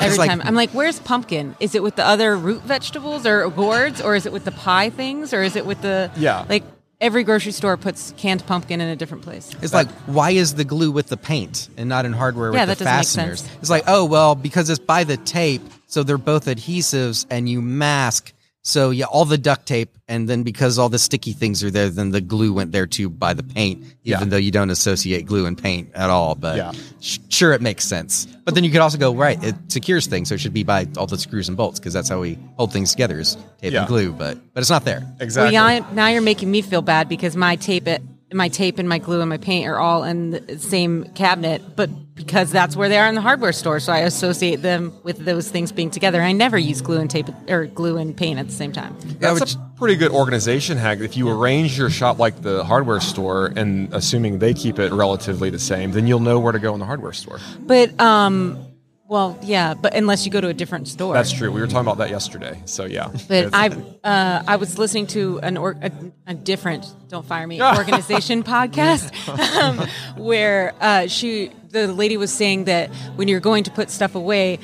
Every 0.00 0.16
like- 0.16 0.30
time. 0.30 0.40
I'm 0.42 0.54
like, 0.54 0.70
where's 0.70 0.98
pumpkin? 0.98 1.56
Is 1.60 1.74
it 1.74 1.82
with 1.82 1.96
the 1.96 2.06
other 2.06 2.36
root 2.38 2.62
vegetables 2.62 3.26
or 3.26 3.50
gourds 3.50 4.00
or 4.00 4.14
is 4.14 4.24
it 4.24 4.32
with 4.32 4.44
the 4.46 4.50
pie 4.50 4.88
things 4.88 5.34
or 5.34 5.42
is 5.42 5.56
it 5.56 5.66
with 5.66 5.82
the 5.82 6.10
Yeah. 6.16 6.46
like 6.48 6.64
every 7.00 7.24
grocery 7.24 7.52
store 7.52 7.76
puts 7.76 8.12
canned 8.16 8.46
pumpkin 8.46 8.80
in 8.80 8.88
a 8.88 8.96
different 8.96 9.22
place. 9.22 9.50
It's 9.62 9.72
like, 9.74 9.88
why 10.06 10.30
is 10.30 10.54
the 10.54 10.64
glue 10.64 10.90
with 10.90 11.08
the 11.08 11.16
paint 11.16 11.68
and 11.76 11.88
not 11.88 12.04
in 12.04 12.12
hardware 12.12 12.52
Yeah, 12.52 12.60
with 12.62 12.68
that 12.70 12.78
the 12.78 12.84
fasteners? 12.84 13.40
sense. 13.42 13.56
It's 13.60 13.70
like, 13.70 13.84
oh, 13.86 14.04
well, 14.04 14.34
because 14.34 14.70
it's 14.70 14.78
by 14.78 15.04
the 15.04 15.16
tape, 15.16 15.62
so 15.86 16.02
they're 16.02 16.18
both 16.18 16.46
adhesives 16.46 17.26
and 17.30 17.48
you 17.48 17.60
mask 17.62 18.32
So 18.66 18.88
yeah, 18.90 19.04
all 19.04 19.26
the 19.26 19.36
duct 19.36 19.66
tape, 19.66 19.90
and 20.08 20.26
then 20.26 20.42
because 20.42 20.78
all 20.78 20.88
the 20.88 20.98
sticky 20.98 21.32
things 21.34 21.62
are 21.62 21.70
there, 21.70 21.90
then 21.90 22.12
the 22.12 22.22
glue 22.22 22.50
went 22.54 22.72
there 22.72 22.86
too 22.86 23.10
by 23.10 23.34
the 23.34 23.42
paint, 23.42 23.80
even 24.04 24.20
Yeah. 24.20 24.24
though 24.24 24.38
you 24.38 24.50
don't 24.50 24.70
associate 24.70 25.26
glue 25.26 25.44
and 25.44 25.56
paint 25.56 25.90
at 25.94 26.08
all. 26.08 26.34
But 26.34 26.56
Yeah. 26.56 26.72
sh- 27.00 27.18
sure, 27.28 27.52
it 27.52 27.60
makes 27.60 27.84
sense. 27.84 28.26
But 28.46 28.54
then 28.54 28.64
you 28.64 28.70
could 28.70 28.80
also 28.80 28.96
go 28.96 29.14
right, 29.14 29.42
it 29.44 29.54
secures 29.68 30.06
things, 30.06 30.30
so 30.30 30.34
it 30.36 30.40
should 30.40 30.54
be 30.54 30.62
by 30.62 30.86
all 30.96 31.06
the 31.06 31.18
screws 31.18 31.48
and 31.48 31.58
bolts 31.58 31.78
because 31.78 31.92
that's 31.92 32.08
how 32.08 32.20
we 32.20 32.38
hold 32.56 32.72
things 32.72 32.90
together 32.90 33.20
is 33.20 33.36
tape 33.60 33.74
Yeah. 33.74 33.80
and 33.80 33.88
glue. 33.88 34.12
But 34.12 34.38
but 34.54 34.62
it's 34.62 34.70
not 34.70 34.86
there. 34.86 35.02
Exactly. 35.20 35.54
Well, 35.56 35.70
yeah, 35.74 35.84
now 35.92 36.06
you're 36.08 36.22
making 36.22 36.50
me 36.50 36.62
feel 36.62 36.80
bad 36.82 37.06
because 37.06 37.36
my 37.36 37.56
tape, 37.56 37.86
it, 37.86 38.02
my 38.34 38.48
tape 38.48 38.78
and 38.78 38.88
my 38.88 38.98
glue 38.98 39.20
and 39.20 39.30
my 39.30 39.38
paint 39.38 39.66
are 39.66 39.78
all 39.78 40.02
in 40.04 40.30
the 40.30 40.58
same 40.58 41.04
cabinet, 41.14 41.62
but 41.76 41.88
because 42.14 42.50
that's 42.50 42.76
where 42.76 42.88
they 42.88 42.98
are 42.98 43.08
in 43.08 43.14
the 43.14 43.20
hardware 43.20 43.52
store, 43.52 43.80
so 43.80 43.92
I 43.92 43.98
associate 44.00 44.56
them 44.56 44.92
with 45.02 45.18
those 45.18 45.50
things 45.50 45.72
being 45.72 45.90
together. 45.90 46.20
I 46.20 46.32
never 46.32 46.58
use 46.58 46.80
glue 46.80 46.98
and 46.98 47.10
tape 47.10 47.28
or 47.48 47.66
glue 47.66 47.96
and 47.96 48.16
paint 48.16 48.38
at 48.38 48.46
the 48.46 48.52
same 48.52 48.72
time. 48.72 48.96
That's 49.18 49.40
which- 49.40 49.54
a 49.54 49.72
pretty 49.76 49.96
good 49.96 50.10
organization 50.12 50.76
hack. 50.76 50.98
If 51.00 51.16
you 51.16 51.28
arrange 51.28 51.78
your 51.78 51.90
shop 51.90 52.18
like 52.18 52.42
the 52.42 52.64
hardware 52.64 53.00
store, 53.00 53.52
and 53.56 53.92
assuming 53.92 54.38
they 54.38 54.54
keep 54.54 54.78
it 54.78 54.92
relatively 54.92 55.50
the 55.50 55.58
same, 55.58 55.92
then 55.92 56.06
you'll 56.06 56.20
know 56.20 56.38
where 56.38 56.52
to 56.52 56.58
go 56.58 56.74
in 56.74 56.80
the 56.80 56.86
hardware 56.86 57.12
store. 57.12 57.38
But 57.60 57.98
um, 58.00 58.64
well, 59.06 59.38
yeah, 59.42 59.74
but 59.74 59.94
unless 59.94 60.24
you 60.24 60.32
go 60.32 60.40
to 60.40 60.48
a 60.48 60.54
different 60.54 60.88
store. 60.88 61.12
That's 61.12 61.30
true. 61.30 61.52
We 61.52 61.60
were 61.60 61.66
talking 61.66 61.86
about 61.86 61.98
that 61.98 62.08
yesterday. 62.08 62.62
So 62.64 62.86
yeah. 62.86 63.12
But 63.28 63.50
I 63.52 63.68
uh, 64.02 64.42
I 64.48 64.56
was 64.56 64.78
listening 64.78 65.06
to 65.08 65.40
an 65.40 65.58
or, 65.58 65.76
a, 65.82 65.92
a 66.26 66.34
different 66.34 66.86
don't 67.08 67.26
fire 67.26 67.46
me 67.46 67.62
organization 67.62 68.42
podcast 68.54 69.12
um, 69.60 69.86
where 70.16 70.74
uh, 70.80 71.06
she 71.06 71.50
the 71.68 71.88
lady 71.88 72.16
was 72.16 72.32
saying 72.32 72.64
that 72.64 72.88
when 73.16 73.28
you're 73.28 73.40
going 73.40 73.64
to 73.64 73.70
put 73.70 73.90
stuff 73.90 74.14
away, 74.14 74.58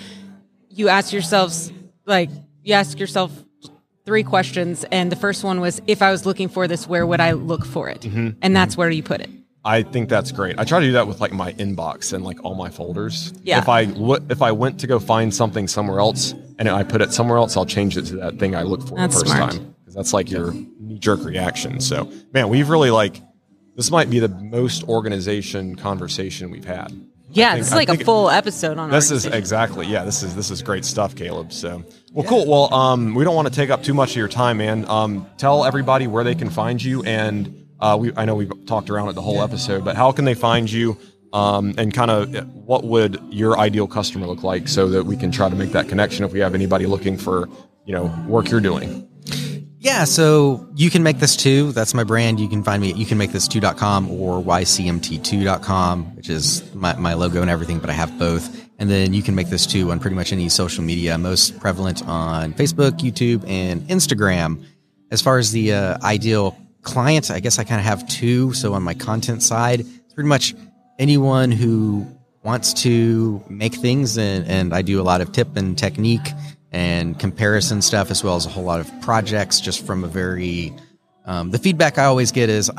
you 0.70 0.88
ask 0.88 1.12
yourselves 1.12 1.70
like 2.06 2.30
you 2.62 2.72
ask 2.74 2.98
yourself 2.98 3.32
three 4.06 4.22
questions, 4.22 4.84
and 4.90 5.12
the 5.12 5.16
first 5.16 5.44
one 5.44 5.60
was 5.60 5.82
if 5.86 6.00
I 6.00 6.10
was 6.10 6.24
looking 6.24 6.48
for 6.48 6.66
this, 6.66 6.88
where 6.88 7.06
would 7.06 7.20
I 7.20 7.32
look 7.32 7.66
for 7.66 7.90
it? 7.90 8.00
Mm-hmm. 8.00 8.30
And 8.40 8.56
that's 8.56 8.76
where 8.76 8.88
you 8.90 9.02
put 9.02 9.20
it. 9.20 9.30
I 9.64 9.82
think 9.82 10.08
that's 10.08 10.32
great. 10.32 10.58
I 10.58 10.64
try 10.64 10.80
to 10.80 10.86
do 10.86 10.92
that 10.92 11.06
with 11.06 11.20
like 11.20 11.32
my 11.32 11.52
inbox 11.54 12.12
and 12.14 12.24
like 12.24 12.42
all 12.44 12.54
my 12.54 12.70
folders. 12.70 13.32
Yeah. 13.42 13.58
If 13.58 13.68
I 13.68 13.84
w- 13.86 14.24
if 14.30 14.40
I 14.40 14.52
went 14.52 14.80
to 14.80 14.86
go 14.86 14.98
find 14.98 15.34
something 15.34 15.68
somewhere 15.68 16.00
else 16.00 16.32
and 16.58 16.68
I 16.68 16.82
put 16.82 17.02
it 17.02 17.12
somewhere 17.12 17.36
else, 17.36 17.56
I'll 17.56 17.66
change 17.66 17.96
it 17.98 18.06
to 18.06 18.16
that 18.16 18.38
thing 18.38 18.54
I 18.56 18.62
look 18.62 18.80
for 18.86 18.96
That's 18.96 19.14
the 19.18 19.26
first 19.26 19.36
smart. 19.36 19.52
time 19.52 19.74
because 19.80 19.94
that's 19.94 20.12
like 20.14 20.30
your 20.30 20.52
knee 20.52 20.98
jerk 20.98 21.22
reaction. 21.24 21.80
So 21.80 22.10
man, 22.32 22.48
we've 22.48 22.70
really 22.70 22.90
like 22.90 23.20
this 23.76 23.90
might 23.90 24.08
be 24.08 24.18
the 24.18 24.28
most 24.28 24.82
organization 24.84 25.76
conversation 25.76 26.50
we've 26.50 26.64
had. 26.64 26.92
Yeah, 27.32 27.50
think- 27.50 27.60
this 27.60 27.68
is 27.68 27.74
like 27.74 27.88
a 27.90 28.02
full 28.04 28.28
episode 28.30 28.78
on 28.78 28.90
This 28.90 29.10
is 29.10 29.26
exactly 29.26 29.86
yeah. 29.86 30.04
This 30.04 30.22
is 30.22 30.34
this 30.34 30.50
is 30.50 30.62
great 30.62 30.84
stuff, 30.86 31.14
Caleb. 31.14 31.52
So 31.52 31.84
well, 32.12 32.26
cool. 32.26 32.46
Well, 32.46 32.72
um, 32.74 33.14
we 33.14 33.24
don't 33.24 33.34
want 33.36 33.46
to 33.46 33.54
take 33.54 33.68
up 33.70 33.82
too 33.82 33.94
much 33.94 34.10
of 34.12 34.16
your 34.16 34.26
time, 34.28 34.56
man. 34.56 34.84
Um, 34.88 35.26
tell 35.36 35.64
everybody 35.66 36.06
where 36.06 36.24
they 36.24 36.34
can 36.34 36.48
find 36.50 36.82
you, 36.82 37.02
and 37.04 37.59
uh, 37.80 37.96
we 38.00 38.12
I 38.16 38.24
know 38.24 38.34
we've 38.34 38.52
talked 38.66 38.90
around 38.90 39.08
it 39.08 39.14
the 39.14 39.22
whole 39.22 39.42
episode, 39.42 39.84
but 39.84 39.96
how 39.96 40.12
can 40.12 40.24
they 40.24 40.34
find 40.34 40.70
you? 40.70 40.98
Um, 41.32 41.74
and 41.78 41.94
kind 41.94 42.10
of 42.10 42.52
what 42.54 42.82
would 42.84 43.22
your 43.30 43.56
ideal 43.56 43.86
customer 43.86 44.26
look 44.26 44.42
like, 44.42 44.66
so 44.66 44.88
that 44.88 45.04
we 45.04 45.16
can 45.16 45.30
try 45.30 45.48
to 45.48 45.54
make 45.54 45.70
that 45.72 45.88
connection 45.88 46.24
if 46.24 46.32
we 46.32 46.40
have 46.40 46.54
anybody 46.54 46.86
looking 46.86 47.16
for 47.16 47.48
you 47.86 47.94
know 47.94 48.12
work 48.26 48.50
you're 48.50 48.60
doing. 48.60 49.06
Yeah, 49.82 50.04
so 50.04 50.68
you 50.74 50.90
can 50.90 51.02
make 51.02 51.20
this 51.20 51.36
too. 51.36 51.72
That's 51.72 51.94
my 51.94 52.04
brand. 52.04 52.38
You 52.38 52.48
can 52.50 52.62
find 52.62 52.82
me 52.82 52.90
at 52.90 52.98
you 52.98 53.06
can 53.06 53.16
make 53.16 53.32
this 53.32 53.48
2.com 53.48 54.10
or 54.10 54.42
ycmt2.com, 54.42 56.16
which 56.16 56.28
is 56.28 56.74
my, 56.74 56.94
my 56.96 57.14
logo 57.14 57.40
and 57.40 57.50
everything, 57.50 57.78
but 57.78 57.88
I 57.88 57.94
have 57.94 58.18
both. 58.18 58.68
And 58.78 58.90
then 58.90 59.14
you 59.14 59.22
can 59.22 59.34
make 59.34 59.48
this 59.48 59.66
too 59.66 59.90
on 59.90 59.98
pretty 59.98 60.16
much 60.16 60.34
any 60.34 60.50
social 60.50 60.84
media, 60.84 61.16
most 61.16 61.58
prevalent 61.60 62.06
on 62.06 62.52
Facebook, 62.52 62.98
YouTube, 62.98 63.48
and 63.48 63.80
Instagram. 63.88 64.66
As 65.10 65.22
far 65.22 65.38
as 65.38 65.50
the 65.50 65.72
uh, 65.72 65.98
ideal 66.02 66.58
client, 66.82 67.30
I 67.30 67.40
guess 67.40 67.58
I 67.58 67.64
kind 67.64 67.80
of 67.80 67.86
have 67.86 68.06
two. 68.08 68.52
So 68.52 68.74
on 68.74 68.82
my 68.82 68.94
content 68.94 69.42
side, 69.42 69.84
pretty 70.14 70.28
much 70.28 70.54
anyone 70.98 71.50
who 71.50 72.06
wants 72.42 72.74
to 72.82 73.42
make 73.48 73.74
things, 73.74 74.16
and, 74.18 74.46
and 74.46 74.74
I 74.74 74.82
do 74.82 75.00
a 75.00 75.04
lot 75.04 75.20
of 75.20 75.32
tip 75.32 75.56
and 75.56 75.76
technique 75.76 76.26
and 76.72 77.18
comparison 77.18 77.82
stuff, 77.82 78.10
as 78.10 78.22
well 78.22 78.36
as 78.36 78.46
a 78.46 78.48
whole 78.48 78.64
lot 78.64 78.80
of 78.80 79.00
projects, 79.00 79.60
just 79.60 79.84
from 79.84 80.04
a 80.04 80.08
very 80.08 80.72
um, 81.24 81.50
the 81.50 81.58
feedback 81.58 81.98
I 81.98 82.04
always 82.04 82.32
get 82.32 82.48
is 82.48 82.70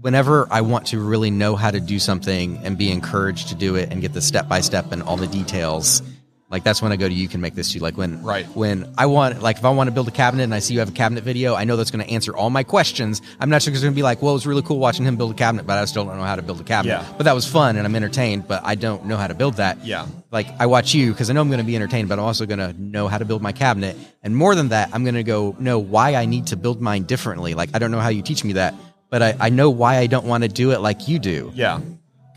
whenever 0.00 0.46
I 0.50 0.60
want 0.60 0.86
to 0.88 1.00
really 1.00 1.30
know 1.30 1.56
how 1.56 1.70
to 1.70 1.80
do 1.80 1.98
something 1.98 2.58
and 2.58 2.78
be 2.78 2.90
encouraged 2.90 3.48
to 3.48 3.54
do 3.54 3.74
it 3.74 3.90
and 3.90 4.00
get 4.00 4.12
the 4.12 4.22
step 4.22 4.48
by 4.48 4.60
step 4.60 4.92
and 4.92 5.02
all 5.02 5.16
the 5.16 5.26
details. 5.26 6.02
Like 6.50 6.64
that's 6.64 6.80
when 6.80 6.92
I 6.92 6.96
go 6.96 7.06
to 7.06 7.12
you 7.12 7.28
can 7.28 7.42
make 7.42 7.54
this 7.54 7.72
too. 7.72 7.78
Like 7.78 7.98
when 7.98 8.22
Right. 8.22 8.46
when 8.56 8.90
I 8.96 9.04
want 9.04 9.42
like 9.42 9.58
if 9.58 9.64
I 9.66 9.70
want 9.70 9.88
to 9.88 9.92
build 9.92 10.08
a 10.08 10.10
cabinet 10.10 10.44
and 10.44 10.54
I 10.54 10.60
see 10.60 10.72
you 10.72 10.80
have 10.80 10.88
a 10.88 10.92
cabinet 10.92 11.22
video, 11.22 11.54
I 11.54 11.64
know 11.64 11.76
that's 11.76 11.90
going 11.90 12.02
to 12.04 12.10
answer 12.10 12.34
all 12.34 12.48
my 12.48 12.62
questions. 12.62 13.20
I'm 13.38 13.50
not 13.50 13.60
sure 13.60 13.72
it's 13.72 13.82
going 13.82 13.92
to 13.92 13.96
be 13.96 14.02
like, 14.02 14.22
well, 14.22 14.32
it 14.32 14.34
was 14.34 14.46
really 14.46 14.62
cool 14.62 14.78
watching 14.78 15.04
him 15.04 15.16
build 15.16 15.32
a 15.32 15.34
cabinet, 15.34 15.66
but 15.66 15.76
I 15.76 15.84
still 15.84 16.06
don't 16.06 16.16
know 16.16 16.22
how 16.24 16.36
to 16.36 16.42
build 16.42 16.58
a 16.60 16.64
cabinet. 16.64 16.92
Yeah. 17.02 17.12
But 17.18 17.24
that 17.24 17.34
was 17.34 17.46
fun 17.46 17.76
and 17.76 17.86
I'm 17.86 17.94
entertained, 17.94 18.48
but 18.48 18.62
I 18.64 18.76
don't 18.76 19.04
know 19.04 19.18
how 19.18 19.26
to 19.26 19.34
build 19.34 19.54
that. 19.56 19.84
Yeah. 19.84 20.06
Like 20.30 20.48
I 20.58 20.66
watch 20.66 20.94
you 20.94 21.12
because 21.12 21.28
I 21.28 21.34
know 21.34 21.42
I'm 21.42 21.48
going 21.48 21.60
to 21.60 21.66
be 21.66 21.76
entertained, 21.76 22.08
but 22.08 22.18
I'm 22.18 22.24
also 22.24 22.46
going 22.46 22.60
to 22.60 22.72
know 22.80 23.08
how 23.08 23.18
to 23.18 23.26
build 23.26 23.42
my 23.42 23.52
cabinet. 23.52 23.96
And 24.22 24.34
more 24.34 24.54
than 24.54 24.68
that, 24.70 24.88
I'm 24.94 25.04
going 25.04 25.16
to 25.16 25.22
go 25.24 25.54
know 25.58 25.78
why 25.78 26.14
I 26.14 26.24
need 26.24 26.46
to 26.46 26.56
build 26.56 26.80
mine 26.80 27.02
differently. 27.02 27.52
Like 27.54 27.70
I 27.74 27.78
don't 27.78 27.90
know 27.90 28.00
how 28.00 28.08
you 28.08 28.22
teach 28.22 28.42
me 28.42 28.54
that, 28.54 28.74
but 29.10 29.22
I, 29.22 29.36
I 29.38 29.48
know 29.50 29.68
why 29.68 29.98
I 29.98 30.06
don't 30.06 30.24
want 30.26 30.44
to 30.44 30.48
do 30.48 30.70
it 30.72 30.80
like 30.80 31.08
you 31.08 31.18
do 31.18 31.52
Yeah, 31.54 31.80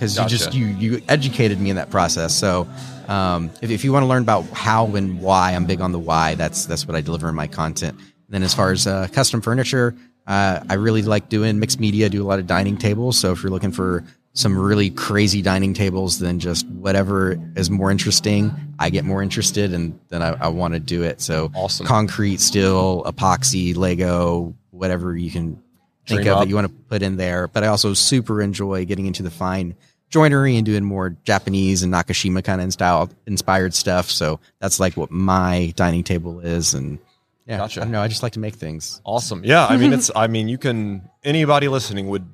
because 0.02 0.18
Gotcha. 0.18 0.34
you 0.34 0.38
just 0.40 0.54
you 0.56 0.66
you 0.66 1.02
educated 1.08 1.60
me 1.62 1.70
in 1.70 1.76
that 1.76 1.92
process. 1.92 2.34
So 2.34 2.68
um, 3.08 3.52
if, 3.62 3.70
if 3.70 3.84
you 3.84 3.94
want 3.94 4.02
to 4.02 4.08
learn 4.08 4.24
about 4.24 4.46
how 4.48 4.88
and 4.96 5.22
why, 5.22 5.52
I'm 5.52 5.66
big 5.66 5.80
on 5.80 5.92
the 5.92 6.00
why. 6.00 6.34
That's 6.34 6.66
that's 6.66 6.88
what 6.88 6.96
I 6.96 7.02
deliver 7.02 7.30
in 7.30 7.36
my 7.36 7.46
content. 7.46 8.00
then 8.28 8.42
as 8.42 8.52
far 8.52 8.72
as 8.72 8.88
uh, 8.88 9.08
custom 9.12 9.42
furniture, 9.42 9.94
uh, 10.26 10.62
I 10.68 10.74
really 10.74 11.04
like 11.04 11.30
doing 11.30 11.60
mixed 11.60 11.80
media. 11.80 12.10
Do 12.10 12.24
a 12.24 12.26
lot 12.26 12.40
of 12.40 12.48
dining 12.48 12.78
tables. 12.78 13.20
So 13.20 13.32
if 13.32 13.44
you're 13.44 13.52
looking 13.52 13.72
for 13.72 14.04
some 14.34 14.58
really 14.58 14.90
crazy 14.90 15.44
dining 15.44 15.76
tables, 15.76 16.18
then 16.18 16.40
just 16.40 16.66
whatever 16.70 17.38
is 17.56 17.70
more 17.70 17.92
interesting, 17.92 18.52
I 18.80 18.90
get 18.90 19.06
more 19.06 19.22
interested, 19.22 19.72
and 19.72 20.00
then 20.08 20.24
I, 20.24 20.30
I 20.30 20.48
want 20.48 20.74
to 20.74 20.80
do 20.80 21.04
it. 21.04 21.22
So 21.22 21.52
Awesome. 21.54 21.86
concrete, 21.86 22.40
steel, 22.40 23.04
epoxy, 23.04 23.76
Lego, 23.76 24.56
whatever 24.72 25.16
you 25.16 25.30
can 25.30 25.62
think 26.08 26.22
Dream 26.22 26.28
of 26.28 26.38
up. 26.38 26.44
that 26.44 26.50
you 26.50 26.56
want 26.56 26.68
to 26.68 26.74
put 26.74 27.02
in 27.02 27.18
there. 27.18 27.48
But 27.50 27.64
I 27.64 27.68
also 27.68 27.94
super 27.94 28.42
enjoy 28.42 28.86
getting 28.86 29.06
into 29.06 29.22
the 29.22 29.30
fine 29.30 29.76
joinery 30.12 30.56
and 30.58 30.66
doing 30.66 30.84
more 30.84 31.16
Japanese 31.24 31.82
and 31.84 31.92
Nakashima 31.92 32.44
kind 32.44 32.62
of 32.62 32.72
style 32.72 33.10
inspired 33.26 33.74
stuff. 33.74 34.10
So 34.12 34.40
that's 34.60 34.80
like 34.80 34.96
what 34.96 35.10
my 35.10 35.74
dining 35.76 36.04
table 36.04 36.40
is. 36.42 36.74
And 36.76 37.00
yeah, 37.48 37.58
Gotcha. 37.58 37.82
I 37.82 37.84
don't 37.86 37.92
know. 37.92 38.02
I 38.02 38.08
just 38.08 38.22
like 38.22 38.34
to 38.34 38.40
make 38.40 38.54
things. 38.56 39.02
awesome. 39.04 39.44
Yeah, 39.44 39.66
I 39.66 39.78
mean 39.78 39.94
it's 39.94 40.12
I 40.16 40.28
mean 40.28 40.48
you 40.48 40.58
can 40.60 41.10
anybody 41.24 41.68
listening 41.68 42.08
would 42.10 42.26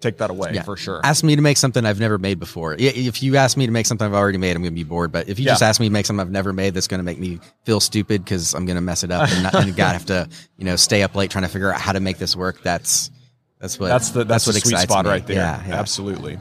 take 0.00 0.16
that 0.18 0.30
away 0.30 0.52
Yeah. 0.54 0.62
for 0.62 0.76
sure. 0.78 1.00
Ask 1.04 1.22
me 1.24 1.36
to 1.36 1.42
make 1.42 1.58
something 1.58 1.84
I've 1.84 2.00
never 2.00 2.16
made 2.16 2.38
before. 2.40 2.74
If 2.78 3.22
you 3.22 3.36
ask 3.36 3.56
me 3.58 3.66
to 3.66 3.72
make 3.72 3.84
something 3.84 4.06
I've 4.06 4.14
already 4.14 4.38
made, 4.38 4.56
I'm 4.56 4.62
going 4.62 4.72
to 4.72 4.74
be 4.74 4.82
bored. 4.84 5.12
But 5.12 5.28
if 5.28 5.38
you 5.38 5.44
Yeah. 5.44 5.52
just 5.52 5.62
ask 5.62 5.78
me 5.78 5.88
to 5.88 5.92
make 5.92 6.06
something 6.06 6.20
I've 6.26 6.30
never 6.32 6.54
made, 6.54 6.72
that's 6.72 6.88
going 6.88 7.00
to 7.00 7.04
make 7.04 7.18
me 7.18 7.38
feel 7.64 7.80
stupid 7.80 8.24
because 8.24 8.54
I'm 8.54 8.64
going 8.64 8.76
to 8.76 8.80
mess 8.80 9.04
it 9.04 9.10
up 9.10 9.28
and, 9.30 9.42
not, 9.42 9.54
and 9.56 9.76
God 9.76 9.92
have 9.92 10.06
to, 10.06 10.26
you 10.56 10.64
know, 10.64 10.76
stay 10.76 11.02
up 11.02 11.14
late 11.14 11.30
trying 11.30 11.44
to 11.44 11.50
figure 11.50 11.70
out 11.70 11.78
how 11.80 11.92
to 11.92 12.00
make 12.00 12.16
this 12.16 12.34
work. 12.34 12.62
That's 12.62 13.10
that's 13.58 13.78
what 13.78 13.88
That's 13.88 14.08
the 14.10 14.24
that's, 14.24 14.46
what 14.46 14.54
the 14.54 14.60
sweet 14.62 14.78
spot 14.78 15.04
me. 15.04 15.10
right 15.10 15.26
there. 15.26 15.36
Yeah, 15.36 15.62
yeah. 15.68 15.74
Absolutely. 15.74 16.38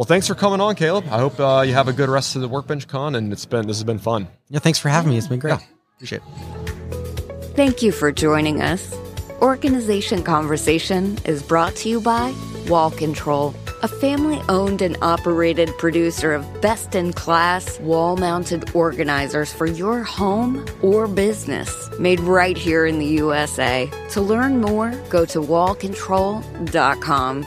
Well, 0.00 0.06
thanks 0.06 0.26
for 0.26 0.34
coming 0.34 0.62
on, 0.62 0.76
Caleb. 0.76 1.04
I 1.10 1.18
hope 1.18 1.38
uh, 1.38 1.60
you 1.60 1.74
have 1.74 1.86
a 1.86 1.92
good 1.92 2.08
rest 2.08 2.34
of 2.34 2.40
the 2.40 2.48
Workbench 2.48 2.88
Con, 2.88 3.14
and 3.14 3.30
it's 3.34 3.44
been 3.44 3.66
this 3.66 3.76
has 3.76 3.84
been 3.84 3.98
fun. 3.98 4.28
Yeah, 4.48 4.58
thanks 4.58 4.78
for 4.78 4.88
having 4.88 5.10
me. 5.10 5.18
It's 5.18 5.26
been 5.26 5.40
great. 5.40 5.60
Yeah, 5.60 5.66
Appreciate 5.96 6.22
it. 6.22 6.24
Thank 7.54 7.82
you 7.82 7.92
for 7.92 8.10
joining 8.10 8.62
us. 8.62 8.94
Organization 9.42 10.22
Conversation 10.22 11.18
is 11.26 11.42
brought 11.42 11.76
to 11.76 11.90
you 11.90 12.00
by 12.00 12.34
Wall 12.66 12.90
Control, 12.90 13.54
a 13.82 13.88
family 13.88 14.40
owned 14.48 14.80
and 14.80 14.96
operated 15.02 15.68
producer 15.76 16.32
of 16.32 16.62
best 16.62 16.94
in 16.94 17.12
class 17.12 17.78
wall 17.80 18.16
mounted 18.16 18.74
organizers 18.74 19.52
for 19.52 19.66
your 19.66 20.02
home 20.02 20.64
or 20.80 21.08
business, 21.08 21.90
made 21.98 22.20
right 22.20 22.56
here 22.56 22.86
in 22.86 22.98
the 22.98 23.04
USA. 23.04 23.86
To 24.12 24.22
learn 24.22 24.62
more, 24.62 24.92
go 25.10 25.26
to 25.26 25.42
wallcontrol.com. 25.42 27.46